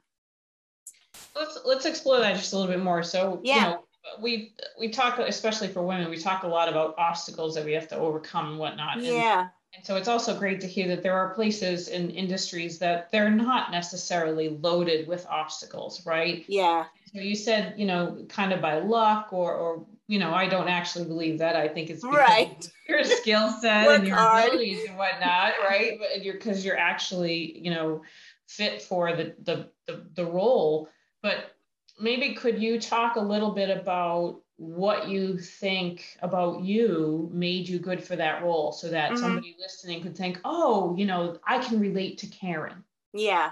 Let's 1.34 1.58
let's 1.64 1.84
explore 1.84 2.20
that 2.20 2.36
just 2.36 2.52
a 2.52 2.56
little 2.56 2.72
bit 2.72 2.82
more. 2.82 3.02
So, 3.02 3.40
yeah. 3.42 3.54
You 3.54 3.60
know, 3.62 3.84
we 4.20 4.54
we 4.78 4.90
talk 4.90 5.18
especially 5.18 5.68
for 5.68 5.82
women 5.82 6.10
we 6.10 6.18
talk 6.18 6.42
a 6.42 6.48
lot 6.48 6.68
about 6.68 6.94
obstacles 6.98 7.54
that 7.54 7.64
we 7.64 7.72
have 7.72 7.86
to 7.88 7.96
overcome 7.96 8.48
and 8.48 8.58
whatnot 8.58 9.00
yeah 9.00 9.48
and 9.74 9.84
so 9.84 9.96
it's 9.96 10.08
also 10.08 10.38
great 10.38 10.60
to 10.60 10.66
hear 10.66 10.86
that 10.88 11.02
there 11.02 11.14
are 11.14 11.34
places 11.34 11.88
in 11.88 12.10
industries 12.10 12.78
that 12.80 13.10
they're 13.10 13.30
not 13.30 13.70
necessarily 13.70 14.50
loaded 14.50 15.08
with 15.08 15.26
obstacles, 15.26 16.04
right? 16.04 16.44
Yeah. 16.46 16.84
So 17.14 17.20
you 17.20 17.34
said, 17.34 17.74
you 17.78 17.86
know, 17.86 18.24
kind 18.28 18.52
of 18.52 18.60
by 18.60 18.80
luck 18.80 19.32
or, 19.32 19.54
or 19.54 19.86
you 20.08 20.18
know, 20.18 20.34
I 20.34 20.46
don't 20.46 20.68
actually 20.68 21.06
believe 21.06 21.38
that. 21.38 21.56
I 21.56 21.68
think 21.68 21.88
it's 21.88 22.04
right. 22.04 22.70
your 22.86 23.02
skill 23.02 23.50
set 23.60 23.88
and 23.88 24.06
your 24.06 24.16
hard. 24.16 24.48
abilities 24.48 24.86
and 24.88 24.98
whatnot, 24.98 25.54
right? 25.64 25.98
But 25.98 26.22
you're 26.22 26.34
because 26.34 26.64
you're 26.64 26.78
actually, 26.78 27.58
you 27.58 27.70
know, 27.70 28.02
fit 28.46 28.82
for 28.82 29.16
the, 29.16 29.34
the 29.42 29.70
the 29.86 30.04
the 30.14 30.26
role. 30.26 30.90
But 31.22 31.56
maybe 31.98 32.34
could 32.34 32.60
you 32.60 32.78
talk 32.78 33.16
a 33.16 33.20
little 33.20 33.52
bit 33.52 33.70
about 33.70 34.41
what 34.56 35.08
you 35.08 35.38
think 35.38 36.16
about 36.22 36.62
you 36.62 37.28
made 37.32 37.68
you 37.68 37.78
good 37.78 38.02
for 38.02 38.16
that 38.16 38.42
role 38.42 38.72
so 38.72 38.88
that 38.88 39.12
mm-hmm. 39.12 39.20
somebody 39.20 39.56
listening 39.58 40.02
could 40.02 40.16
think, 40.16 40.40
oh, 40.44 40.94
you 40.96 41.06
know, 41.06 41.38
I 41.46 41.58
can 41.58 41.80
relate 41.80 42.18
to 42.18 42.26
Karen. 42.26 42.84
Yeah. 43.12 43.50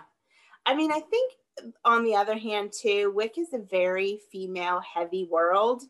I 0.66 0.74
mean, 0.74 0.92
I 0.92 1.00
think 1.00 1.32
on 1.84 2.04
the 2.04 2.14
other 2.14 2.38
hand, 2.38 2.72
too, 2.72 3.12
WIC 3.14 3.38
is 3.38 3.52
a 3.52 3.58
very 3.58 4.20
female 4.30 4.80
heavy 4.80 5.26
world. 5.30 5.82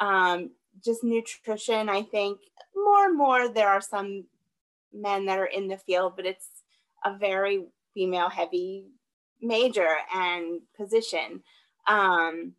Um, 0.00 0.50
just 0.84 1.04
nutrition, 1.04 1.88
I 1.88 2.02
think 2.02 2.40
more 2.74 3.06
and 3.06 3.16
more 3.16 3.48
there 3.48 3.68
are 3.68 3.80
some 3.80 4.24
men 4.92 5.26
that 5.26 5.38
are 5.38 5.46
in 5.46 5.68
the 5.68 5.76
field, 5.76 6.14
but 6.16 6.26
it's 6.26 6.48
a 7.04 7.16
very 7.16 7.64
female 7.94 8.28
heavy 8.28 8.86
major 9.40 9.88
and 10.14 10.60
position. 10.76 11.42
Um, 11.86 12.54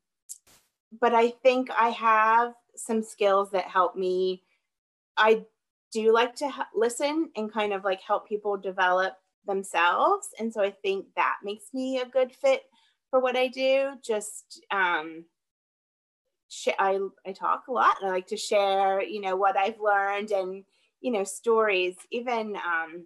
but 1.00 1.14
I 1.14 1.30
think 1.30 1.70
I 1.72 1.90
have 1.90 2.54
some 2.76 3.02
skills 3.02 3.52
that 3.52 3.66
help 3.66 3.96
me. 3.96 4.44
I 5.18 5.46
do 5.92 6.14
like 6.14 6.36
to 6.36 6.52
listen 6.76 7.30
and 7.36 7.52
kind 7.52 7.74
of 7.74 7.84
like 7.84 8.02
help 8.02 8.28
people 8.28 8.58
develop 8.58 9.14
themselves. 9.48 10.30
And 10.40 10.54
so 10.54 10.62
I 10.62 10.72
think 10.72 11.06
that 11.16 11.38
makes 11.44 11.74
me 11.74 12.00
a 12.00 12.06
good 12.06 12.34
fit 12.34 12.64
for 13.10 13.20
what 13.20 13.36
I 13.36 13.48
do. 13.48 13.92
Just, 14.04 14.64
um, 14.72 15.26
I, 16.80 17.00
I 17.26 17.32
talk 17.32 17.64
a 17.68 17.72
lot 17.72 17.98
and 18.02 18.10
I 18.10 18.14
like 18.14 18.28
to 18.28 18.38
share, 18.38 19.02
you 19.02 19.22
know, 19.22 19.36
what 19.36 19.58
I've 19.58 19.80
learned 19.80 20.32
and, 20.32 20.64
you 21.02 21.12
know, 21.12 21.24
stories. 21.24 21.96
Even 22.12 22.56
um, 22.56 23.06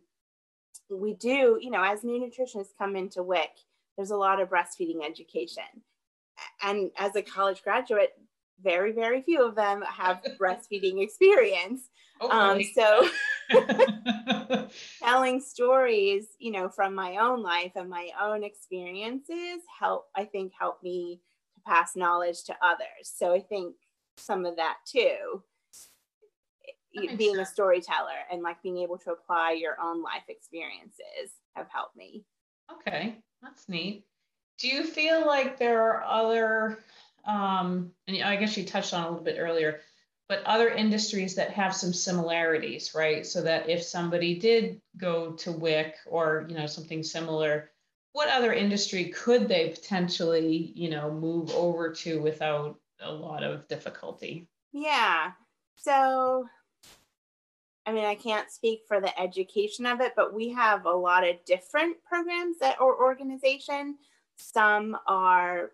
we 0.89 1.13
do, 1.13 1.57
you 1.61 1.69
know, 1.69 1.83
as 1.83 2.03
new 2.03 2.19
nutritionists 2.19 2.77
come 2.77 2.95
into 2.95 3.23
WIC, 3.23 3.51
there's 3.97 4.11
a 4.11 4.17
lot 4.17 4.41
of 4.41 4.49
breastfeeding 4.49 5.05
education 5.05 5.63
and 6.63 6.91
as 6.97 7.15
a 7.15 7.21
college 7.21 7.63
graduate, 7.63 8.11
very, 8.61 8.91
very 8.91 9.21
few 9.21 9.45
of 9.45 9.55
them 9.55 9.81
have 9.81 10.21
breastfeeding 10.39 11.01
experience. 11.01 11.89
Oh, 12.21 12.29
um, 12.29 12.61
so 12.75 13.07
telling 15.01 15.39
stories, 15.39 16.27
you 16.39 16.51
know, 16.51 16.69
from 16.69 16.93
my 16.93 17.17
own 17.17 17.41
life 17.41 17.71
and 17.75 17.89
my 17.89 18.09
own 18.21 18.43
experiences 18.43 19.61
help, 19.79 20.07
I 20.15 20.25
think, 20.25 20.51
help 20.57 20.83
me 20.83 21.21
to 21.55 21.61
pass 21.61 21.95
knowledge 21.95 22.43
to 22.45 22.55
others. 22.61 22.87
So 23.03 23.33
I 23.33 23.39
think 23.39 23.75
some 24.17 24.45
of 24.45 24.57
that 24.57 24.77
too, 24.85 25.43
that 26.95 27.17
being 27.17 27.35
sense. 27.35 27.49
a 27.49 27.51
storyteller 27.51 28.25
and 28.31 28.41
like 28.41 28.61
being 28.61 28.77
able 28.79 28.97
to 28.99 29.11
apply 29.11 29.51
your 29.53 29.77
own 29.81 30.01
life 30.01 30.23
experiences 30.27 31.37
have 31.55 31.67
helped 31.69 31.95
me. 31.95 32.25
Okay, 32.71 33.17
that's 33.41 33.69
neat. 33.69 34.05
Do 34.59 34.67
you 34.67 34.83
feel 34.83 35.25
like 35.25 35.57
there 35.57 35.81
are 35.81 36.03
other, 36.03 36.79
um, 37.25 37.91
and 38.07 38.21
I 38.23 38.35
guess 38.35 38.57
you 38.57 38.65
touched 38.65 38.93
on 38.93 39.03
a 39.03 39.09
little 39.09 39.23
bit 39.23 39.37
earlier, 39.39 39.79
but 40.27 40.43
other 40.45 40.69
industries 40.69 41.35
that 41.35 41.51
have 41.51 41.75
some 41.75 41.93
similarities, 41.93 42.93
right? 42.93 43.25
So 43.25 43.41
that 43.41 43.69
if 43.69 43.81
somebody 43.81 44.37
did 44.37 44.81
go 44.97 45.31
to 45.33 45.51
WIC 45.51 45.95
or 46.05 46.45
you 46.49 46.55
know 46.55 46.67
something 46.67 47.03
similar, 47.03 47.71
what 48.11 48.29
other 48.29 48.53
industry 48.53 49.05
could 49.05 49.47
they 49.47 49.69
potentially 49.69 50.71
you 50.75 50.89
know 50.89 51.11
move 51.11 51.51
over 51.51 51.91
to 51.93 52.21
without 52.21 52.77
a 53.01 53.11
lot 53.11 53.43
of 53.43 53.67
difficulty? 53.67 54.47
Yeah. 54.73 55.31
So 55.77 56.47
I 57.85 57.91
mean, 57.91 58.05
I 58.05 58.13
can't 58.13 58.51
speak 58.51 58.81
for 58.87 59.01
the 59.01 59.19
education 59.19 59.87
of 59.87 59.99
it, 59.99 60.13
but 60.15 60.31
we 60.31 60.49
have 60.49 60.85
a 60.85 60.91
lot 60.91 61.27
of 61.27 61.43
different 61.45 61.97
programs 62.03 62.57
at 62.61 62.79
our 62.79 62.95
organization. 62.95 63.97
Some 64.39 64.97
are 65.07 65.71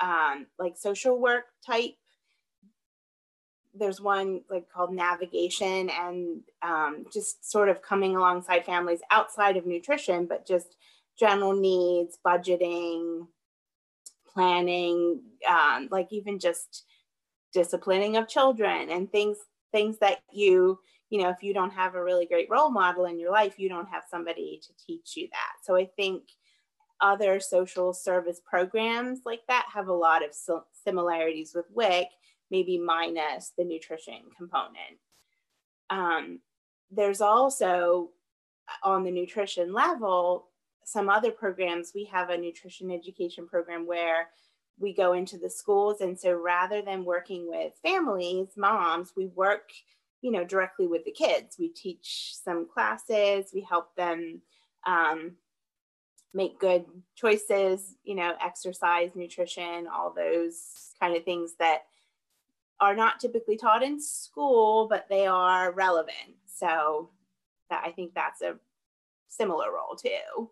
um, 0.00 0.46
like 0.58 0.76
social 0.76 1.18
work 1.18 1.44
type. 1.64 1.94
There's 3.74 4.00
one 4.00 4.42
like 4.50 4.68
called 4.68 4.92
navigation 4.92 5.88
and 5.90 6.40
um, 6.60 7.06
just 7.12 7.50
sort 7.50 7.68
of 7.68 7.80
coming 7.80 8.16
alongside 8.16 8.66
families 8.66 9.00
outside 9.10 9.56
of 9.56 9.64
nutrition, 9.64 10.26
but 10.26 10.46
just 10.46 10.76
general 11.18 11.54
needs, 11.54 12.18
budgeting, 12.26 13.26
planning, 14.26 15.22
um, 15.48 15.88
like 15.90 16.08
even 16.10 16.38
just 16.38 16.84
disciplining 17.52 18.16
of 18.16 18.28
children 18.28 18.90
and 18.90 19.10
things 19.12 19.38
things 19.72 19.98
that 19.98 20.20
you 20.32 20.78
you 21.10 21.20
know 21.20 21.28
if 21.28 21.42
you 21.42 21.52
don't 21.52 21.72
have 21.72 21.94
a 21.94 22.02
really 22.02 22.26
great 22.26 22.48
role 22.50 22.70
model 22.70 23.04
in 23.04 23.18
your 23.18 23.30
life 23.30 23.58
you 23.58 23.68
don't 23.68 23.88
have 23.88 24.02
somebody 24.10 24.60
to 24.62 24.72
teach 24.84 25.16
you 25.16 25.28
that 25.30 25.52
so 25.62 25.76
i 25.76 25.84
think 25.96 26.22
other 27.02 27.40
social 27.40 27.92
service 27.92 28.40
programs 28.48 29.20
like 29.26 29.42
that 29.48 29.66
have 29.74 29.88
a 29.88 29.92
lot 29.92 30.24
of 30.24 30.30
similarities 30.84 31.52
with 31.54 31.66
WIC, 31.74 32.06
maybe 32.50 32.78
minus 32.78 33.52
the 33.58 33.64
nutrition 33.64 34.20
component. 34.36 34.98
Um, 35.90 36.40
there's 36.90 37.20
also 37.20 38.10
on 38.82 39.02
the 39.02 39.10
nutrition 39.10 39.72
level 39.72 40.48
some 40.84 41.08
other 41.08 41.30
programs. 41.30 41.92
We 41.94 42.04
have 42.06 42.30
a 42.30 42.38
nutrition 42.38 42.90
education 42.90 43.46
program 43.46 43.86
where 43.86 44.28
we 44.78 44.94
go 44.94 45.12
into 45.12 45.38
the 45.38 45.50
schools, 45.50 46.00
and 46.00 46.18
so 46.18 46.32
rather 46.32 46.82
than 46.82 47.04
working 47.04 47.48
with 47.48 47.72
families, 47.82 48.48
moms, 48.56 49.12
we 49.16 49.26
work, 49.26 49.70
you 50.22 50.30
know, 50.30 50.44
directly 50.44 50.86
with 50.86 51.04
the 51.04 51.12
kids. 51.12 51.56
We 51.58 51.68
teach 51.68 52.34
some 52.42 52.66
classes. 52.72 53.50
We 53.54 53.66
help 53.68 53.94
them 53.96 54.40
um, 54.86 55.32
make 56.34 56.58
good 56.58 56.84
choices, 57.14 57.96
you 58.04 58.14
know, 58.14 58.34
exercise, 58.42 59.10
nutrition, 59.14 59.86
all 59.86 60.12
those 60.12 60.92
kind 61.00 61.16
of 61.16 61.24
things 61.24 61.54
that 61.58 61.82
are 62.80 62.96
not 62.96 63.20
typically 63.20 63.56
taught 63.56 63.82
in 63.82 64.00
school, 64.00 64.88
but 64.88 65.06
they 65.08 65.26
are 65.26 65.72
relevant. 65.72 66.36
So 66.46 67.10
that 67.70 67.82
I 67.86 67.92
think 67.92 68.14
that's 68.14 68.42
a 68.42 68.56
similar 69.28 69.72
role 69.72 69.96
too. 69.96 70.50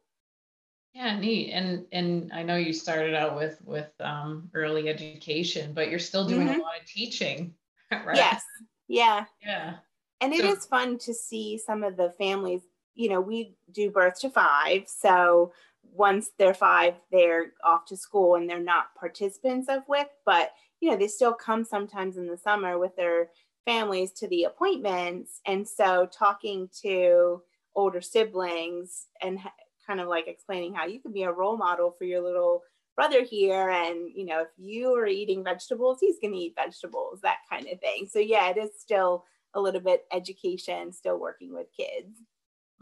Yeah, 0.95 1.19
neat. 1.19 1.51
And 1.53 1.87
and 1.93 2.33
I 2.33 2.43
know 2.43 2.57
you 2.57 2.73
started 2.73 3.15
out 3.15 3.37
with 3.37 3.61
with 3.65 3.91
um, 4.01 4.51
early 4.55 4.89
education, 4.89 5.73
but 5.73 5.89
you're 5.89 5.99
still 5.99 6.27
doing 6.27 6.49
mm-hmm. 6.49 6.61
a 6.61 6.63
lot 6.63 6.81
of 6.81 6.87
teaching, 6.87 7.55
right? 7.93 8.17
Yes. 8.17 8.43
Yeah. 8.89 9.25
Yeah. 9.45 9.75
And 10.21 10.33
it 10.33 10.41
so, 10.41 10.53
is 10.53 10.67
fun 10.67 10.99
to 10.99 11.15
see 11.15 11.59
some 11.59 11.85
of 11.85 11.97
the 11.97 12.11
families. 12.19 12.63
You 12.95 13.09
know, 13.09 13.21
we 13.21 13.55
do 13.71 13.91
birth 13.91 14.21
to 14.21 14.31
five, 14.31 14.85
so 14.87 15.53
once 15.93 16.31
they're 16.39 16.55
five, 16.55 16.95
they're 17.11 17.53
off 17.65 17.85
to 17.87 17.97
school 17.97 18.37
and 18.37 18.49
they're 18.49 18.61
not 18.61 18.95
participants 18.99 19.69
of 19.69 19.83
WIC, 19.89 20.09
but 20.25 20.53
you 20.81 20.91
know, 20.91 20.97
they 20.97 21.09
still 21.09 21.35
come 21.35 21.65
sometimes 21.65 22.17
in 22.17 22.27
the 22.27 22.37
summer 22.37 22.79
with 22.79 22.97
their 22.97 23.29
families 23.67 24.13
to 24.13 24.29
the 24.29 24.45
appointments. 24.45 25.41
And 25.47 25.67
so 25.69 26.09
talking 26.11 26.69
to 26.83 27.43
older 27.77 28.01
siblings 28.01 29.07
and 29.23 29.39
kind 29.87 30.01
of 30.01 30.09
like 30.09 30.27
explaining 30.29 30.75
how 30.75 30.87
you 30.87 31.01
can 31.01 31.13
be 31.13 31.25
a 31.25 31.33
role 31.33 31.57
model 31.57 31.95
for 31.97 32.05
your 32.05 32.21
little 32.21 32.63
brother 32.97 33.23
here 33.23 33.71
and 33.71 34.11
you 34.15 34.27
know 34.27 34.43
if 34.43 34.49
you 34.59 34.93
are 34.95 35.07
eating 35.07 35.43
vegetables 35.43 35.99
he's 36.01 36.19
going 36.21 36.35
to 36.35 36.39
eat 36.39 36.55
vegetables 36.55 37.21
that 37.23 37.39
kind 37.49 37.67
of 37.69 37.81
thing. 37.81 38.07
So 38.11 38.19
yeah 38.19 38.51
it 38.51 38.59
is 38.59 38.71
still 38.79 39.25
a 39.55 39.61
little 39.61 39.81
bit 39.81 40.05
education 40.13 40.93
still 40.93 41.19
working 41.19 41.55
with 41.55 41.67
kids. 41.77 42.19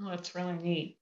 Oh 0.00 0.10
that's 0.10 0.34
really 0.34 0.54
neat 0.54 0.98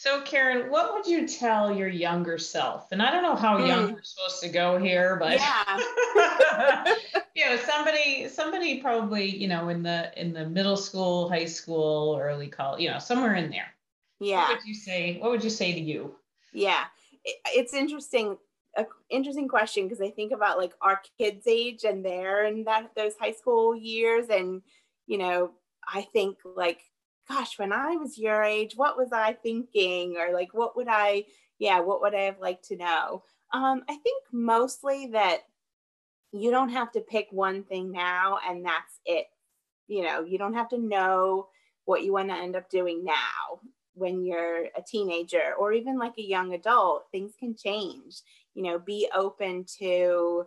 so, 0.00 0.22
Karen, 0.22 0.70
what 0.70 0.94
would 0.94 1.06
you 1.06 1.28
tell 1.28 1.76
your 1.76 1.86
younger 1.86 2.38
self? 2.38 2.90
And 2.90 3.02
I 3.02 3.10
don't 3.10 3.22
know 3.22 3.36
how 3.36 3.58
mm. 3.58 3.68
young 3.68 3.92
we're 3.92 4.02
supposed 4.02 4.40
to 4.40 4.48
go 4.48 4.78
here, 4.78 5.16
but 5.16 5.38
yeah, 5.38 5.76
you 7.34 7.44
know, 7.44 7.58
somebody, 7.58 8.26
somebody 8.26 8.80
probably, 8.80 9.26
you 9.26 9.46
know, 9.46 9.68
in 9.68 9.82
the 9.82 10.10
in 10.18 10.32
the 10.32 10.46
middle 10.46 10.78
school, 10.78 11.28
high 11.28 11.44
school, 11.44 12.18
early 12.18 12.48
college, 12.48 12.80
you 12.80 12.90
know, 12.90 12.98
somewhere 12.98 13.34
in 13.34 13.50
there. 13.50 13.74
Yeah. 14.20 14.48
What 14.48 14.56
would 14.56 14.64
you 14.64 14.72
say? 14.72 15.18
What 15.18 15.32
would 15.32 15.44
you 15.44 15.50
say 15.50 15.74
to 15.74 15.80
you? 15.80 16.14
Yeah, 16.54 16.84
it, 17.22 17.36
it's 17.48 17.74
interesting 17.74 18.38
a 18.78 18.86
interesting 19.10 19.48
question 19.48 19.86
because 19.86 20.00
I 20.00 20.08
think 20.08 20.32
about 20.32 20.56
like 20.56 20.72
our 20.80 21.02
kids' 21.18 21.46
age 21.46 21.84
and 21.84 22.02
they're 22.02 22.46
in 22.46 22.64
that 22.64 22.92
those 22.96 23.16
high 23.20 23.32
school 23.32 23.76
years, 23.76 24.30
and 24.30 24.62
you 25.06 25.18
know, 25.18 25.50
I 25.86 26.00
think 26.00 26.38
like, 26.56 26.89
gosh, 27.30 27.58
when 27.58 27.72
I 27.72 27.96
was 27.96 28.18
your 28.18 28.42
age, 28.42 28.74
what 28.76 28.96
was 28.96 29.12
I 29.12 29.34
thinking, 29.34 30.16
or 30.18 30.32
like, 30.34 30.52
what 30.52 30.76
would 30.76 30.88
I, 30.88 31.24
yeah, 31.58 31.80
what 31.80 32.00
would 32.00 32.14
I 32.14 32.22
have 32.22 32.40
liked 32.40 32.64
to 32.68 32.76
know? 32.76 33.22
Um, 33.52 33.82
I 33.88 33.96
think 33.96 34.24
mostly 34.32 35.08
that 35.08 35.40
you 36.32 36.50
don't 36.50 36.68
have 36.68 36.92
to 36.92 37.00
pick 37.00 37.28
one 37.30 37.64
thing 37.64 37.90
now 37.90 38.38
and 38.48 38.64
that's 38.64 39.00
it. 39.04 39.26
You 39.88 40.04
know, 40.04 40.22
you 40.22 40.38
don't 40.38 40.54
have 40.54 40.68
to 40.70 40.78
know 40.78 41.48
what 41.84 42.04
you 42.04 42.12
want 42.12 42.28
to 42.28 42.36
end 42.36 42.54
up 42.54 42.70
doing 42.70 43.04
now 43.04 43.60
when 43.94 44.24
you're 44.24 44.66
a 44.76 44.82
teenager 44.86 45.54
or 45.58 45.72
even 45.72 45.98
like 45.98 46.14
a 46.18 46.22
young 46.22 46.54
adult. 46.54 47.06
Things 47.10 47.32
can 47.38 47.56
change 47.56 48.22
you 48.54 48.62
know 48.62 48.78
be 48.78 49.08
open 49.14 49.64
to 49.78 50.46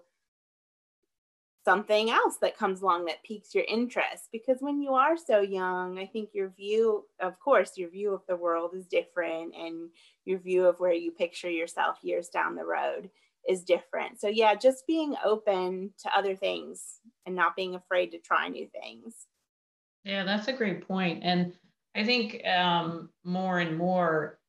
something 1.64 2.10
else 2.10 2.38
that 2.42 2.58
comes 2.58 2.82
along 2.82 3.06
that 3.06 3.24
piques 3.24 3.56
your 3.56 3.64
interest. 3.68 4.30
Because 4.32 4.58
when 4.60 4.82
you 4.82 4.94
are 4.94 5.18
so 5.18 5.42
young 5.42 6.00
i 6.00 6.06
think 6.06 6.30
your 6.34 6.50
view 6.50 7.06
of 7.20 7.40
course 7.40 7.78
your 7.78 7.90
view 7.90 8.14
of 8.14 8.22
the 8.28 8.36
world 8.36 8.72
is 8.76 8.86
different 8.88 9.54
and 9.56 9.90
your 10.26 10.40
view 10.40 10.66
of 10.66 10.80
where 10.80 10.94
you 10.94 11.12
picture 11.12 11.50
yourself 11.50 11.98
years 12.02 12.30
down 12.30 12.56
the 12.56 12.66
road 12.66 13.10
is 13.48 13.64
different. 13.64 14.20
So 14.20 14.28
yeah 14.28 14.56
just 14.56 14.88
being 14.88 15.16
open 15.24 15.92
to 16.04 16.18
other 16.18 16.36
things 16.36 17.00
and 17.26 17.36
not 17.36 17.56
being 17.56 17.76
afraid 17.76 18.12
to 18.12 18.20
try 18.20 18.48
new 18.48 18.68
things. 18.68 19.28
Yeah 20.04 20.24
that's 20.24 20.48
a 20.48 20.54
great 20.54 20.88
point. 20.88 21.24
And 21.24 21.54
i 21.96 22.04
think 22.04 22.46
um, 22.48 23.10
more 23.24 23.60
and 23.60 23.78
more 23.78 24.40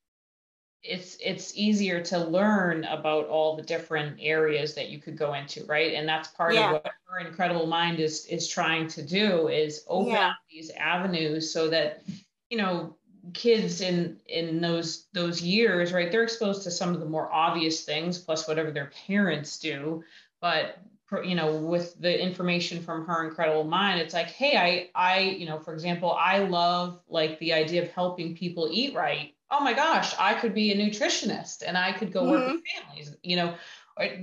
it's 0.85 1.17
it's 1.19 1.57
easier 1.57 2.03
to 2.03 2.19
learn 2.19 2.85
about 2.85 3.27
all 3.27 3.57
the 3.57 3.63
different 3.63 4.17
areas 4.21 4.75
that 4.75 4.91
you 4.91 4.99
could 4.99 5.17
go 5.17 5.33
into 5.33 5.65
right 5.65 5.95
and 5.95 6.07
that's 6.07 6.29
part 6.29 6.55
yeah. 6.55 6.67
of 6.67 6.73
what 6.73 6.93
her 7.07 7.27
incredible 7.27 7.67
mind 7.67 7.99
is 7.99 8.27
is 8.27 8.47
trying 8.47 8.87
to 8.87 9.03
do 9.03 9.49
is 9.49 9.85
open 9.89 10.13
yeah. 10.13 10.29
up 10.29 10.37
these 10.51 10.71
avenues 10.73 11.51
so 11.51 11.71
that 11.71 12.03
you 12.51 12.59
know 12.59 12.95
kids 13.33 13.81
in 13.81 14.19
in 14.27 14.61
those 14.61 15.07
those 15.15 15.41
years 15.41 15.95
right 15.95 16.13
they're 16.13 16.23
exposed 16.23 16.63
to 16.63 16.71
some 16.71 16.93
of 16.93 17.01
the 17.01 17.07
more 17.07 17.33
obvious 17.33 17.83
things 17.85 18.19
plus 18.19 18.47
whatever 18.47 18.71
their 18.71 18.93
parents 19.07 19.59
do 19.59 20.05
but 20.43 20.79
you 21.25 21.35
know 21.35 21.57
with 21.57 21.99
the 22.01 22.23
information 22.23 22.83
from 22.83 23.07
her 23.07 23.27
incredible 23.27 23.65
mind 23.65 24.01
it's 24.01 24.13
like 24.13 24.27
hey 24.27 24.57
i 24.59 24.91
i 24.95 25.21
you 25.21 25.47
know 25.47 25.59
for 25.59 25.73
example 25.73 26.13
i 26.13 26.39
love 26.39 27.01
like 27.09 27.39
the 27.39 27.55
idea 27.55 27.83
of 27.83 27.89
helping 27.93 28.37
people 28.37 28.69
eat 28.71 28.95
right 28.95 29.35
oh 29.55 29.63
my 29.63 29.73
gosh, 29.73 30.15
I 30.19 30.35
could 30.35 30.55
be 30.55 30.73
a 30.73 30.77
nutritionist 30.77 31.63
and 31.67 31.79
I 31.79 31.93
could 31.93 32.13
go 32.13 32.23
mm-hmm. 32.23 32.31
work 32.31 32.53
with 32.53 32.63
families. 32.75 33.17
You 33.23 33.37
know, 33.37 33.55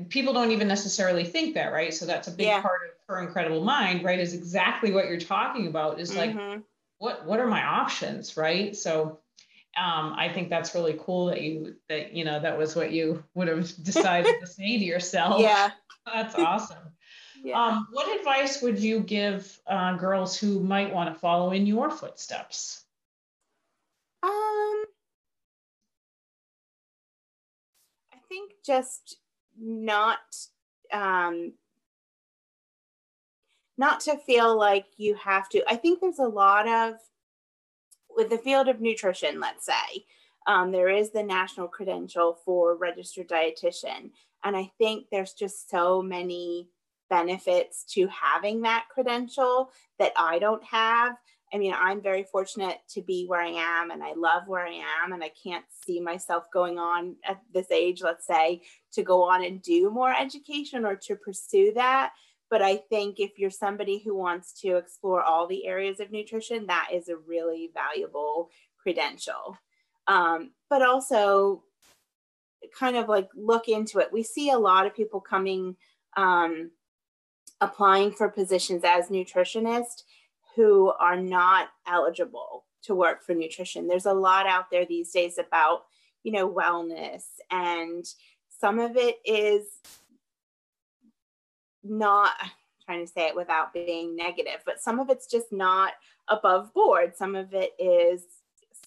people 0.10 0.34
don't 0.34 0.52
even 0.52 0.68
necessarily 0.68 1.24
think 1.24 1.56
that, 1.56 1.72
right? 1.72 1.94
So 1.94 2.06
that's 2.06 2.28
a 2.28 2.32
big 2.32 2.48
yeah. 2.48 2.62
part 2.62 2.82
of 2.84 2.92
her 3.08 3.22
incredible 3.22 3.64
mind, 3.64 4.04
right? 4.04 4.20
Is 4.20 4.34
exactly 4.34 4.92
what 4.92 5.08
you're 5.08 5.20
talking 5.20 5.68
about. 5.68 6.00
Is 6.00 6.16
like, 6.16 6.32
mm-hmm. 6.32 6.62
what 6.98 7.26
what 7.26 7.40
are 7.40 7.48
my 7.48 7.64
options, 7.64 8.36
right? 8.36 8.76
So 8.76 9.20
um, 9.78 10.14
I 10.18 10.30
think 10.34 10.50
that's 10.50 10.76
really 10.76 11.00
cool 11.00 11.28
that 11.28 11.42
you 11.42 11.76
that 11.88 12.14
you 12.14 12.26
know 12.26 12.40
that 12.40 12.58
was 12.58 12.76
what 12.76 12.92
you 12.92 13.24
would 13.34 13.48
have 13.48 13.72
decided 13.84 14.40
to 14.42 14.48
say 14.48 14.78
to 14.78 14.84
yourself. 14.84 15.42
Yeah, 15.42 15.72
that's 16.06 16.36
awesome. 16.36 16.78
Yeah. 17.44 17.60
Um, 17.60 17.88
what 17.92 18.20
advice 18.20 18.62
would 18.62 18.78
you 18.78 19.00
give 19.00 19.60
uh, 19.66 19.96
girls 19.96 20.38
who 20.38 20.60
might 20.60 20.94
want 20.94 21.12
to 21.12 21.20
follow 21.20 21.52
in 21.52 21.66
your 21.66 21.90
footsteps? 21.90 22.84
Um, 24.22 24.84
think 28.32 28.54
just 28.66 29.18
not 29.60 30.20
um, 30.94 31.52
not 33.78 34.00
to 34.02 34.18
feel 34.18 34.58
like 34.58 34.86
you 34.98 35.16
have 35.16 35.50
to. 35.50 35.64
I 35.68 35.76
think 35.76 36.00
there's 36.00 36.20
a 36.20 36.24
lot 36.24 36.68
of 36.68 36.96
with 38.10 38.30
the 38.30 38.38
field 38.38 38.70
of 38.70 38.80
nutrition, 38.80 39.40
let's 39.40 39.66
say, 39.66 40.06
um, 40.48 40.72
there 40.72 40.90
is 40.90 41.12
the 41.12 41.24
national 41.24 41.68
credential 41.68 42.38
for 42.46 42.76
registered 42.76 43.28
dietitian. 43.28 44.12
And 44.44 44.56
I 44.56 44.72
think 44.78 45.08
there's 45.12 45.34
just 45.34 45.70
so 45.70 46.02
many 46.02 46.70
benefits 47.10 47.84
to 47.94 48.08
having 48.08 48.62
that 48.62 48.86
credential 48.90 49.72
that 50.00 50.14
I 50.18 50.40
don't 50.40 50.64
have 50.64 51.16
I 51.54 51.58
mean, 51.58 51.74
I'm 51.78 52.02
very 52.02 52.24
fortunate 52.24 52.78
to 52.90 53.02
be 53.02 53.26
where 53.26 53.42
I 53.42 53.50
am 53.50 53.92
and 53.92 54.02
I 54.02 54.14
love 54.14 54.44
where 54.48 54.66
I 54.66 54.82
am. 55.04 55.12
And 55.12 55.24
I 55.24 55.32
can't 55.44 55.66
see 55.86 56.00
myself 56.00 56.46
going 56.54 56.80
on 56.80 57.16
at 57.26 57.42
this 57.54 57.70
age, 57.72 58.02
let's 58.02 58.26
say, 58.26 58.62
to 58.94 59.04
go 59.04 59.24
on 59.24 59.44
and 59.44 59.62
do 59.62 59.90
more 59.90 60.14
education 60.14 60.86
or 60.86 60.96
to 60.96 61.16
pursue 61.16 61.74
that. 61.74 62.12
But 62.50 62.62
I 62.62 62.78
think 62.78 63.20
if 63.20 63.38
you're 63.38 63.50
somebody 63.50 64.00
who 64.00 64.16
wants 64.16 64.60
to 64.62 64.76
explore 64.76 65.24
all 65.24 65.48
the 65.48 65.66
areas 65.66 66.00
of 66.00 66.12
nutrition, 66.12 66.68
that 66.68 66.90
is 66.94 67.10
a 67.10 67.18
really 67.18 67.72
valuable 67.74 68.50
credential. 68.82 69.58
Um, 70.08 70.52
but 70.70 70.82
also, 70.82 71.64
kind 72.78 72.96
of 72.96 73.10
like 73.10 73.30
look 73.36 73.68
into 73.68 74.00
it. 74.00 74.12
We 74.12 74.24
see 74.24 74.52
a 74.52 74.60
lot 74.60 74.86
of 74.86 74.96
people 74.96 75.20
coming, 75.20 75.76
um, 76.16 76.72
applying 77.60 78.12
for 78.12 78.30
positions 78.30 78.84
as 78.86 79.08
nutritionist 79.08 80.04
who 80.56 80.92
are 81.00 81.18
not 81.18 81.70
eligible 81.88 82.66
to 82.84 82.96
work 82.96 83.24
for 83.24 83.34
nutrition. 83.34 83.88
There's 83.88 84.06
a 84.06 84.14
lot 84.14 84.48
out 84.48 84.66
there 84.72 84.86
these 84.86 85.12
days 85.12 85.38
about, 85.38 85.86
you 86.24 86.32
know, 86.32 86.50
wellness, 86.50 87.24
and 87.50 88.06
some 88.60 88.80
of 88.80 88.96
it 88.96 89.18
is 89.26 89.66
not 91.84 92.34
I'm 92.42 92.50
trying 92.86 93.06
to 93.06 93.12
say 93.12 93.28
it 93.28 93.36
without 93.36 93.74
being 93.74 94.16
negative, 94.16 94.62
but 94.66 94.82
some 94.82 95.00
of 95.00 95.10
it's 95.10 95.28
just 95.28 95.52
not 95.52 95.94
above 96.28 96.74
board. 96.74 97.16
Some 97.16 97.36
of 97.36 97.54
it 97.54 97.72
is 97.80 98.24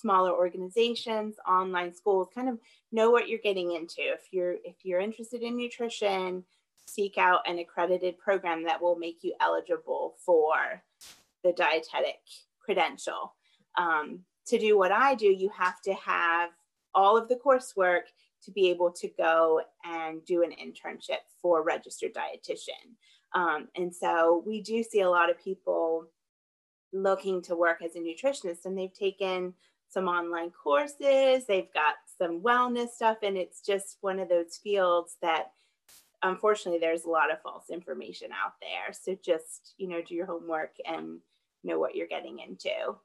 smaller 0.01 0.33
organizations, 0.33 1.37
online 1.49 1.95
schools, 1.95 2.29
kind 2.35 2.49
of 2.49 2.59
know 2.93 3.11
what 3.11 3.29
you're 3.29 3.39
getting 3.39 3.73
into. 3.73 4.01
If 4.01 4.33
you're 4.33 4.57
if 4.65 4.77
you're 4.85 5.01
interested 5.01 5.43
in 5.43 5.57
nutrition, 5.57 6.45
seek 6.87 7.19
out 7.19 7.49
an 7.49 7.59
accredited 7.59 8.19
program 8.19 8.65
that 8.65 8.83
will 8.83 8.97
make 8.97 9.19
you 9.23 9.35
eligible 9.41 10.17
for 10.25 10.83
the 11.45 11.53
dietetic 11.53 12.17
credential. 12.61 13.35
Um, 13.79 14.21
to 14.47 14.59
do 14.59 14.77
what 14.77 14.93
I 14.93 15.15
do, 15.15 15.27
you 15.27 15.51
have 15.57 15.81
to 15.83 15.95
have 15.95 16.51
all 16.95 17.17
of 17.17 17.29
the 17.29 17.37
coursework 17.37 18.03
to 18.45 18.51
be 18.51 18.71
able 18.71 18.91
to 18.93 19.09
go 19.17 19.63
and 19.85 20.25
do 20.25 20.43
an 20.43 20.51
internship 20.51 21.21
for 21.41 21.63
registered 21.63 22.13
dietitian. 22.15 22.97
Um, 23.35 23.69
and 23.75 23.95
so 23.95 24.43
we 24.47 24.63
do 24.63 24.83
see 24.83 25.01
a 25.01 25.11
lot 25.11 25.31
of 25.31 25.43
people 25.43 26.07
looking 26.93 27.43
to 27.43 27.57
work 27.57 27.83
as 27.83 27.97
a 27.97 27.99
nutritionist 27.99 28.65
and 28.65 28.79
they've 28.79 28.93
taken 28.93 29.55
some 29.89 30.09
online 30.09 30.51
courses, 30.51 31.47
they've 31.47 31.73
got 31.73 31.95
some 32.19 32.41
wellness 32.41 32.91
stuff, 32.91 33.19
and 33.23 33.37
it's 33.37 33.61
just 33.61 33.99
one 34.01 34.19
of 34.19 34.29
those 34.29 34.59
fields 34.63 35.17
that 35.23 35.53
unfortunately 36.23 36.81
there's 36.81 37.05
a 37.05 37.11
lot 37.11 37.33
of 37.33 37.41
false 37.43 37.71
information 37.71 38.31
out 38.33 38.55
there. 38.61 38.93
So 38.93 39.17
just, 39.25 39.75
you 39.79 39.89
know, 39.89 40.01
do 40.03 40.15
your 40.15 40.27
homework 40.27 40.75
and 40.85 41.19
know 41.65 41.79
what 41.79 41.95
you're 41.95 42.07
getting 42.07 42.39
into. 42.39 42.97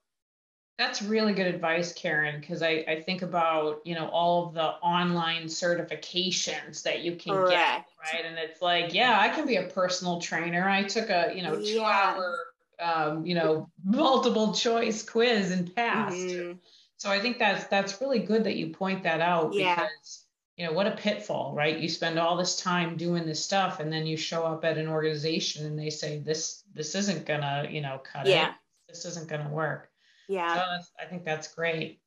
That's 0.77 1.01
really 1.01 1.33
good 1.33 1.47
advice, 1.47 1.91
Karen, 1.91 2.39
because 2.39 2.61
I, 2.61 2.85
I 2.87 3.01
think 3.05 3.21
about, 3.21 3.81
you 3.83 3.95
know, 3.95 4.07
all 4.07 4.47
of 4.47 4.53
the 4.53 4.63
online 4.63 5.45
certifications 5.45 6.83
that 6.83 7.01
you 7.01 7.17
can 7.17 7.33
Correct. 7.33 7.51
get, 7.51 7.85
right? 8.13 8.25
And 8.25 8.37
it's 8.37 8.61
like, 8.61 8.93
yeah, 8.93 9.19
I 9.19 9.27
can 9.27 9.45
be 9.45 9.57
a 9.57 9.63
personal 9.63 10.21
trainer. 10.21 10.69
I 10.69 10.83
took 10.83 11.09
a, 11.09 11.33
you 11.35 11.43
know, 11.43 11.55
two 11.55 11.79
yeah. 11.79 12.13
hour, 12.15 12.37
um, 12.79 13.25
you 13.25 13.35
know, 13.35 13.69
multiple 13.83 14.53
choice 14.53 15.03
quiz 15.03 15.51
and 15.51 15.75
passed. 15.75 16.15
Mm-hmm. 16.15 16.53
So 16.95 17.09
I 17.09 17.19
think 17.19 17.39
that's 17.39 17.65
that's 17.65 17.99
really 17.99 18.19
good 18.19 18.45
that 18.45 18.55
you 18.55 18.69
point 18.69 19.03
that 19.03 19.19
out 19.19 19.53
yeah. 19.53 19.75
because 19.75 20.23
you 20.59 20.65
know 20.65 20.73
what 20.73 20.87
a 20.87 20.91
pitfall 20.91 21.53
right? 21.55 21.79
You 21.79 21.87
spend 21.87 22.19
all 22.19 22.35
this 22.35 22.57
time 22.57 22.97
doing 22.97 23.25
this 23.25 23.43
stuff 23.43 23.79
and 23.79 23.91
then 23.91 24.05
you 24.05 24.17
show 24.17 24.43
up 24.43 24.65
at 24.65 24.77
an 24.77 24.89
organization 24.89 25.65
and 25.65 25.79
they 25.79 25.89
say 25.89 26.19
this 26.19 26.65
this 26.75 26.95
isn't 26.95 27.25
gonna 27.25 27.67
you 27.71 27.79
know 27.79 28.01
cut 28.03 28.27
yeah. 28.27 28.49
it 28.49 28.53
this 28.89 29.05
isn't 29.05 29.29
gonna 29.29 29.49
work. 29.49 29.89
Yeah. 30.27 30.53
So 30.55 30.61
i 31.01 31.05
think 31.05 31.23
that's 31.23 31.55
great. 31.55 32.01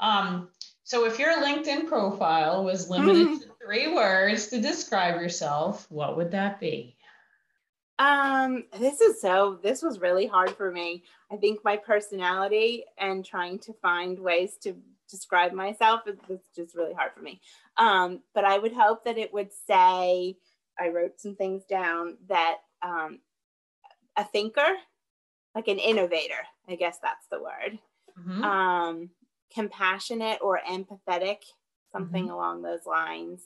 Um 0.00 0.48
so 0.84 1.04
if 1.04 1.18
your 1.18 1.34
linkedin 1.34 1.86
profile 1.86 2.64
was 2.64 2.88
limited 2.94 3.42
to 3.42 3.50
three 3.62 3.92
words 3.92 4.46
to 4.48 4.60
describe 4.60 5.20
yourself 5.20 5.86
what 5.90 6.16
would 6.16 6.30
that 6.30 6.58
be? 6.60 6.96
Um 7.98 8.64
this 8.80 9.02
is 9.02 9.20
so 9.20 9.58
this 9.62 9.82
was 9.82 10.00
really 10.00 10.26
hard 10.26 10.56
for 10.56 10.72
me. 10.72 11.04
I 11.30 11.36
think 11.36 11.62
my 11.62 11.76
personality 11.76 12.84
and 12.96 13.22
trying 13.22 13.58
to 13.60 13.74
find 13.74 14.18
ways 14.18 14.56
to 14.62 14.76
describe 15.12 15.52
myself 15.52 16.00
it's 16.06 16.48
just 16.56 16.74
really 16.74 16.94
hard 16.94 17.12
for 17.14 17.22
me 17.22 17.40
um, 17.76 18.20
but 18.34 18.44
I 18.44 18.58
would 18.58 18.72
hope 18.72 19.04
that 19.04 19.18
it 19.18 19.32
would 19.32 19.50
say, 19.66 20.36
I 20.78 20.88
wrote 20.88 21.20
some 21.20 21.36
things 21.36 21.64
down 21.64 22.16
that 22.28 22.58
um, 22.82 23.20
a 24.16 24.24
thinker, 24.24 24.76
like 25.54 25.68
an 25.68 25.78
innovator, 25.78 26.34
I 26.68 26.76
guess 26.76 26.98
that's 27.02 27.26
the 27.30 27.40
word, 27.40 27.78
mm-hmm. 28.18 28.42
um, 28.42 29.10
compassionate 29.54 30.38
or 30.42 30.60
empathetic 30.68 31.38
something 31.92 32.24
mm-hmm. 32.24 32.32
along 32.32 32.62
those 32.62 32.86
lines. 32.86 33.42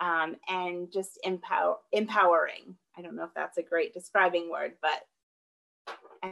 Um, 0.00 0.34
and 0.48 0.92
just 0.92 1.20
empower 1.22 1.76
empowering. 1.92 2.74
I 2.98 3.02
don't 3.02 3.14
know 3.14 3.22
if 3.22 3.34
that's 3.36 3.58
a 3.58 3.62
great 3.62 3.94
describing 3.94 4.50
word, 4.50 4.72
but 4.82 5.06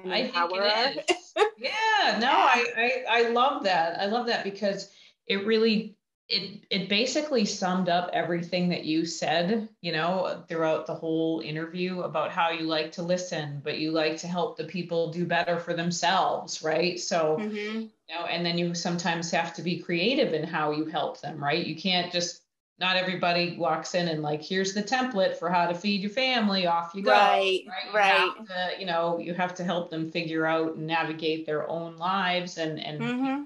I 0.07 0.28
think 0.28 0.52
it 0.52 1.07
is. 1.09 1.35
yeah, 1.59 2.18
no, 2.18 2.28
I, 2.31 2.64
I 2.76 3.05
I 3.09 3.28
love 3.28 3.64
that. 3.64 4.00
I 4.00 4.07
love 4.07 4.26
that 4.26 4.44
because 4.44 4.90
it 5.26 5.46
really 5.46 5.96
it 6.28 6.64
it 6.70 6.88
basically 6.88 7.44
summed 7.44 7.88
up 7.88 8.11
everything 8.12 8.68
that 8.70 8.85
you 8.85 9.05
said, 9.05 9.68
you 9.81 9.92
know, 9.92 10.42
throughout 10.48 10.87
the 10.87 10.94
whole 10.94 11.40
interview 11.40 12.00
about 12.00 12.31
how 12.31 12.50
you 12.50 12.62
like 12.62 12.92
to 12.92 13.02
listen, 13.02 13.61
but 13.62 13.78
you 13.78 13.90
like 13.90 14.16
to 14.18 14.26
help 14.26 14.57
the 14.57 14.64
people 14.64 15.12
do 15.12 15.24
better 15.26 15.59
for 15.59 15.74
themselves, 15.74 16.62
right? 16.62 16.98
So, 16.98 17.37
mm-hmm. 17.38 17.81
you 17.81 17.90
know, 18.09 18.24
and 18.26 18.44
then 18.44 18.57
you 18.57 18.74
sometimes 18.74 19.31
have 19.31 19.52
to 19.55 19.62
be 19.62 19.78
creative 19.78 20.33
in 20.33 20.44
how 20.44 20.70
you 20.70 20.87
help 20.87 21.20
them, 21.20 21.42
right? 21.42 21.66
You 21.66 21.76
can't 21.76 22.12
just 22.12 22.41
not 22.79 22.97
everybody 22.97 23.57
walks 23.57 23.95
in 23.95 24.09
and 24.09 24.23
like 24.23 24.43
here's 24.43 24.75
the 24.75 24.83
template 24.83 25.37
for 25.37 25.49
how 25.49 25.67
to 25.67 25.75
feed 25.75 26.01
your 26.01 26.11
family 26.11 26.67
off 26.67 26.93
you 26.95 27.03
go 27.03 27.13
right 27.13 27.63
right, 27.67 27.95
right. 27.95 28.33
You, 28.39 28.47
to, 28.47 28.81
you 28.81 28.87
know 28.87 29.19
you 29.19 29.35
have 29.35 29.55
to 29.55 29.65
help 29.65 29.91
them 29.91 30.11
figure 30.11 30.47
out 30.47 30.77
and 30.77 30.87
navigate 30.87 31.47
their 31.47 31.69
own 31.69 31.97
lives 31.97 32.59
and 32.59 32.81
and 32.81 33.01
mm-hmm. 33.01 33.43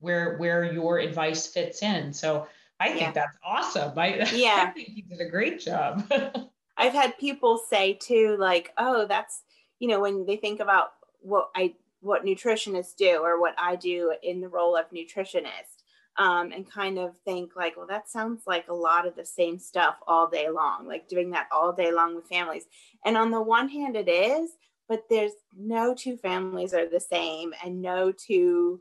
where 0.00 0.36
where 0.36 0.70
your 0.70 0.98
advice 0.98 1.46
fits 1.46 1.82
in 1.82 2.12
so 2.12 2.46
i 2.80 2.88
think 2.88 3.00
yeah. 3.00 3.12
that's 3.12 3.38
awesome 3.44 3.98
i, 3.98 4.16
yeah. 4.34 4.66
I 4.68 4.70
think 4.72 4.88
you 4.92 5.02
did 5.04 5.20
a 5.20 5.30
great 5.30 5.60
job 5.60 6.10
i've 6.76 6.92
had 6.92 7.18
people 7.18 7.58
say 7.70 7.94
too 7.94 8.36
like 8.38 8.72
oh 8.76 9.06
that's 9.06 9.42
you 9.78 9.88
know 9.88 10.00
when 10.00 10.26
they 10.26 10.36
think 10.36 10.60
about 10.60 10.90
what 11.20 11.50
i 11.56 11.74
what 12.00 12.24
nutritionists 12.24 12.94
do 12.94 13.20
or 13.22 13.40
what 13.40 13.54
i 13.58 13.76
do 13.76 14.14
in 14.22 14.40
the 14.40 14.48
role 14.48 14.76
of 14.76 14.90
nutritionist 14.90 15.77
um, 16.18 16.50
and 16.50 16.70
kind 16.70 16.98
of 16.98 17.16
think 17.18 17.54
like, 17.54 17.76
well, 17.76 17.86
that 17.86 18.10
sounds 18.10 18.42
like 18.46 18.68
a 18.68 18.74
lot 18.74 19.06
of 19.06 19.14
the 19.14 19.24
same 19.24 19.58
stuff 19.58 19.96
all 20.06 20.28
day 20.28 20.50
long, 20.50 20.86
like 20.86 21.08
doing 21.08 21.30
that 21.30 21.46
all 21.52 21.72
day 21.72 21.92
long 21.92 22.16
with 22.16 22.26
families. 22.26 22.64
And 23.04 23.16
on 23.16 23.30
the 23.30 23.40
one 23.40 23.68
hand, 23.68 23.96
it 23.96 24.08
is, 24.08 24.50
but 24.88 25.04
there's 25.08 25.32
no 25.56 25.94
two 25.94 26.16
families 26.16 26.74
are 26.74 26.88
the 26.88 27.00
same, 27.00 27.54
and 27.64 27.80
no 27.80 28.10
two, 28.10 28.80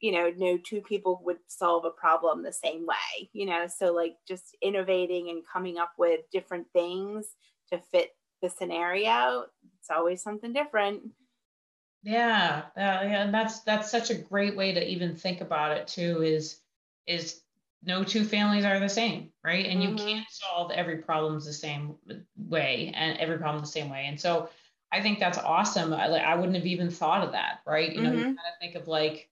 you 0.00 0.12
know, 0.12 0.32
no 0.36 0.56
two 0.56 0.80
people 0.80 1.20
would 1.24 1.38
solve 1.48 1.84
a 1.84 1.90
problem 1.90 2.42
the 2.42 2.52
same 2.52 2.86
way, 2.86 3.28
you 3.32 3.44
know. 3.44 3.66
So 3.66 3.92
like 3.92 4.16
just 4.26 4.56
innovating 4.62 5.28
and 5.28 5.42
coming 5.46 5.76
up 5.76 5.92
with 5.98 6.20
different 6.32 6.68
things 6.72 7.26
to 7.70 7.78
fit 7.92 8.12
the 8.40 8.48
scenario. 8.48 9.44
It's 9.80 9.90
always 9.90 10.22
something 10.22 10.52
different. 10.52 11.02
Yeah, 12.02 12.62
uh, 12.76 12.80
yeah, 12.80 13.24
and 13.24 13.34
that's 13.34 13.60
that's 13.60 13.90
such 13.90 14.10
a 14.10 14.14
great 14.14 14.56
way 14.56 14.72
to 14.72 14.88
even 14.88 15.16
think 15.16 15.40
about 15.40 15.76
it 15.76 15.88
too. 15.88 16.22
Is 16.22 16.60
is 17.08 17.40
no 17.82 18.04
two 18.04 18.24
families 18.24 18.64
are 18.64 18.78
the 18.78 18.88
same, 18.88 19.30
right? 19.42 19.66
And 19.66 19.80
mm-hmm. 19.80 19.96
you 19.96 20.04
can't 20.04 20.26
solve 20.30 20.70
every 20.70 20.98
problems 20.98 21.46
the 21.46 21.52
same 21.52 21.96
way 22.36 22.92
and 22.94 23.18
every 23.18 23.38
problem 23.38 23.62
the 23.62 23.68
same 23.68 23.88
way. 23.88 24.04
And 24.06 24.20
so 24.20 24.50
I 24.92 25.00
think 25.00 25.18
that's 25.18 25.38
awesome. 25.38 25.92
I, 25.92 26.06
I 26.06 26.34
wouldn't 26.34 26.56
have 26.56 26.66
even 26.66 26.90
thought 26.90 27.22
of 27.22 27.32
that, 27.32 27.60
right? 27.66 27.92
You 27.92 28.02
know, 28.02 28.10
mm-hmm. 28.10 28.18
you 28.18 28.24
kind 28.24 28.38
of 28.38 28.58
think 28.60 28.74
of 28.74 28.88
like, 28.88 29.28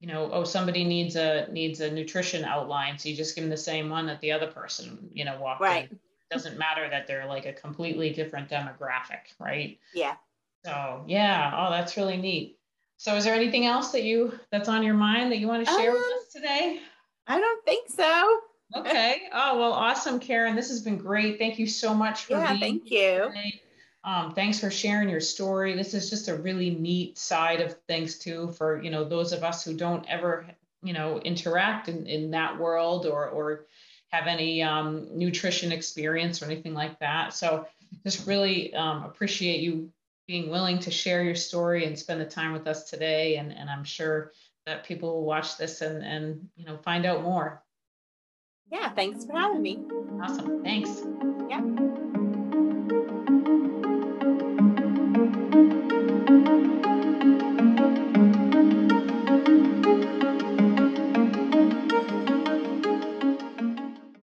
you 0.00 0.08
know, 0.08 0.30
oh, 0.32 0.44
somebody 0.44 0.84
needs 0.84 1.16
a 1.16 1.46
needs 1.50 1.80
a 1.80 1.90
nutrition 1.90 2.44
outline, 2.44 2.98
so 2.98 3.08
you 3.08 3.16
just 3.16 3.34
give 3.34 3.44
them 3.44 3.50
the 3.50 3.56
same 3.56 3.90
one 3.90 4.06
that 4.06 4.20
the 4.20 4.32
other 4.32 4.46
person, 4.46 5.10
you 5.12 5.24
know, 5.24 5.38
walked 5.40 5.60
right. 5.60 5.90
in. 5.90 5.96
It 5.96 6.34
doesn't 6.34 6.58
matter 6.58 6.88
that 6.88 7.06
they're 7.06 7.26
like 7.26 7.44
a 7.44 7.52
completely 7.52 8.10
different 8.10 8.48
demographic, 8.48 9.34
right? 9.38 9.78
Yeah. 9.94 10.14
So 10.64 11.04
yeah, 11.06 11.52
oh, 11.54 11.70
that's 11.70 11.96
really 11.96 12.16
neat. 12.16 12.58
So 12.96 13.14
is 13.16 13.24
there 13.24 13.34
anything 13.34 13.66
else 13.66 13.92
that 13.92 14.02
you 14.02 14.38
that's 14.50 14.68
on 14.68 14.82
your 14.82 14.94
mind 14.94 15.32
that 15.32 15.38
you 15.38 15.48
want 15.48 15.66
to 15.66 15.72
share 15.72 15.90
um, 15.90 15.96
with 15.96 16.02
us 16.02 16.32
today? 16.32 16.80
I 17.26 17.38
don't 17.38 17.64
think 17.64 17.88
so. 17.88 18.40
Okay. 18.76 19.22
Oh, 19.32 19.58
well, 19.58 19.72
awesome, 19.72 20.20
Karen. 20.20 20.54
This 20.54 20.68
has 20.68 20.82
been 20.82 20.98
great. 20.98 21.38
Thank 21.38 21.58
you 21.58 21.66
so 21.66 21.92
much 21.92 22.26
for 22.26 22.34
yeah, 22.34 22.54
being 22.54 22.80
thank 22.80 22.90
you. 22.90 23.30
Um, 24.04 24.32
thanks 24.34 24.58
for 24.58 24.70
sharing 24.70 25.08
your 25.08 25.20
story. 25.20 25.74
This 25.74 25.92
is 25.92 26.08
just 26.08 26.28
a 26.28 26.36
really 26.36 26.70
neat 26.70 27.18
side 27.18 27.60
of 27.60 27.76
things 27.86 28.18
too 28.18 28.52
for, 28.52 28.82
you 28.82 28.90
know, 28.90 29.04
those 29.04 29.32
of 29.32 29.44
us 29.44 29.64
who 29.64 29.74
don't 29.74 30.08
ever, 30.08 30.46
you 30.82 30.92
know, 30.92 31.18
interact 31.18 31.88
in, 31.88 32.06
in 32.06 32.30
that 32.30 32.58
world 32.58 33.06
or, 33.06 33.28
or 33.28 33.66
have 34.08 34.26
any 34.26 34.62
um, 34.62 35.06
nutrition 35.12 35.70
experience 35.70 36.42
or 36.42 36.46
anything 36.46 36.74
like 36.74 36.98
that. 37.00 37.34
So 37.34 37.66
just 38.04 38.26
really 38.26 38.72
um, 38.74 39.04
appreciate 39.04 39.60
you 39.60 39.90
being 40.26 40.48
willing 40.48 40.78
to 40.78 40.90
share 40.90 41.22
your 41.22 41.34
story 41.34 41.84
and 41.84 41.98
spend 41.98 42.20
the 42.20 42.24
time 42.24 42.52
with 42.52 42.66
us 42.66 42.88
today. 42.88 43.36
And, 43.36 43.52
and 43.52 43.68
I'm 43.68 43.84
sure 43.84 44.32
that 44.66 44.84
people 44.84 45.14
will 45.14 45.24
watch 45.24 45.56
this 45.56 45.80
and 45.80 46.02
and 46.04 46.48
you 46.56 46.66
know 46.66 46.76
find 46.78 47.06
out 47.06 47.22
more. 47.22 47.62
Yeah, 48.70 48.90
thanks 48.90 49.24
for 49.24 49.32
having 49.32 49.62
me. 49.62 49.80
Awesome. 50.22 50.62
Thanks. 50.62 51.02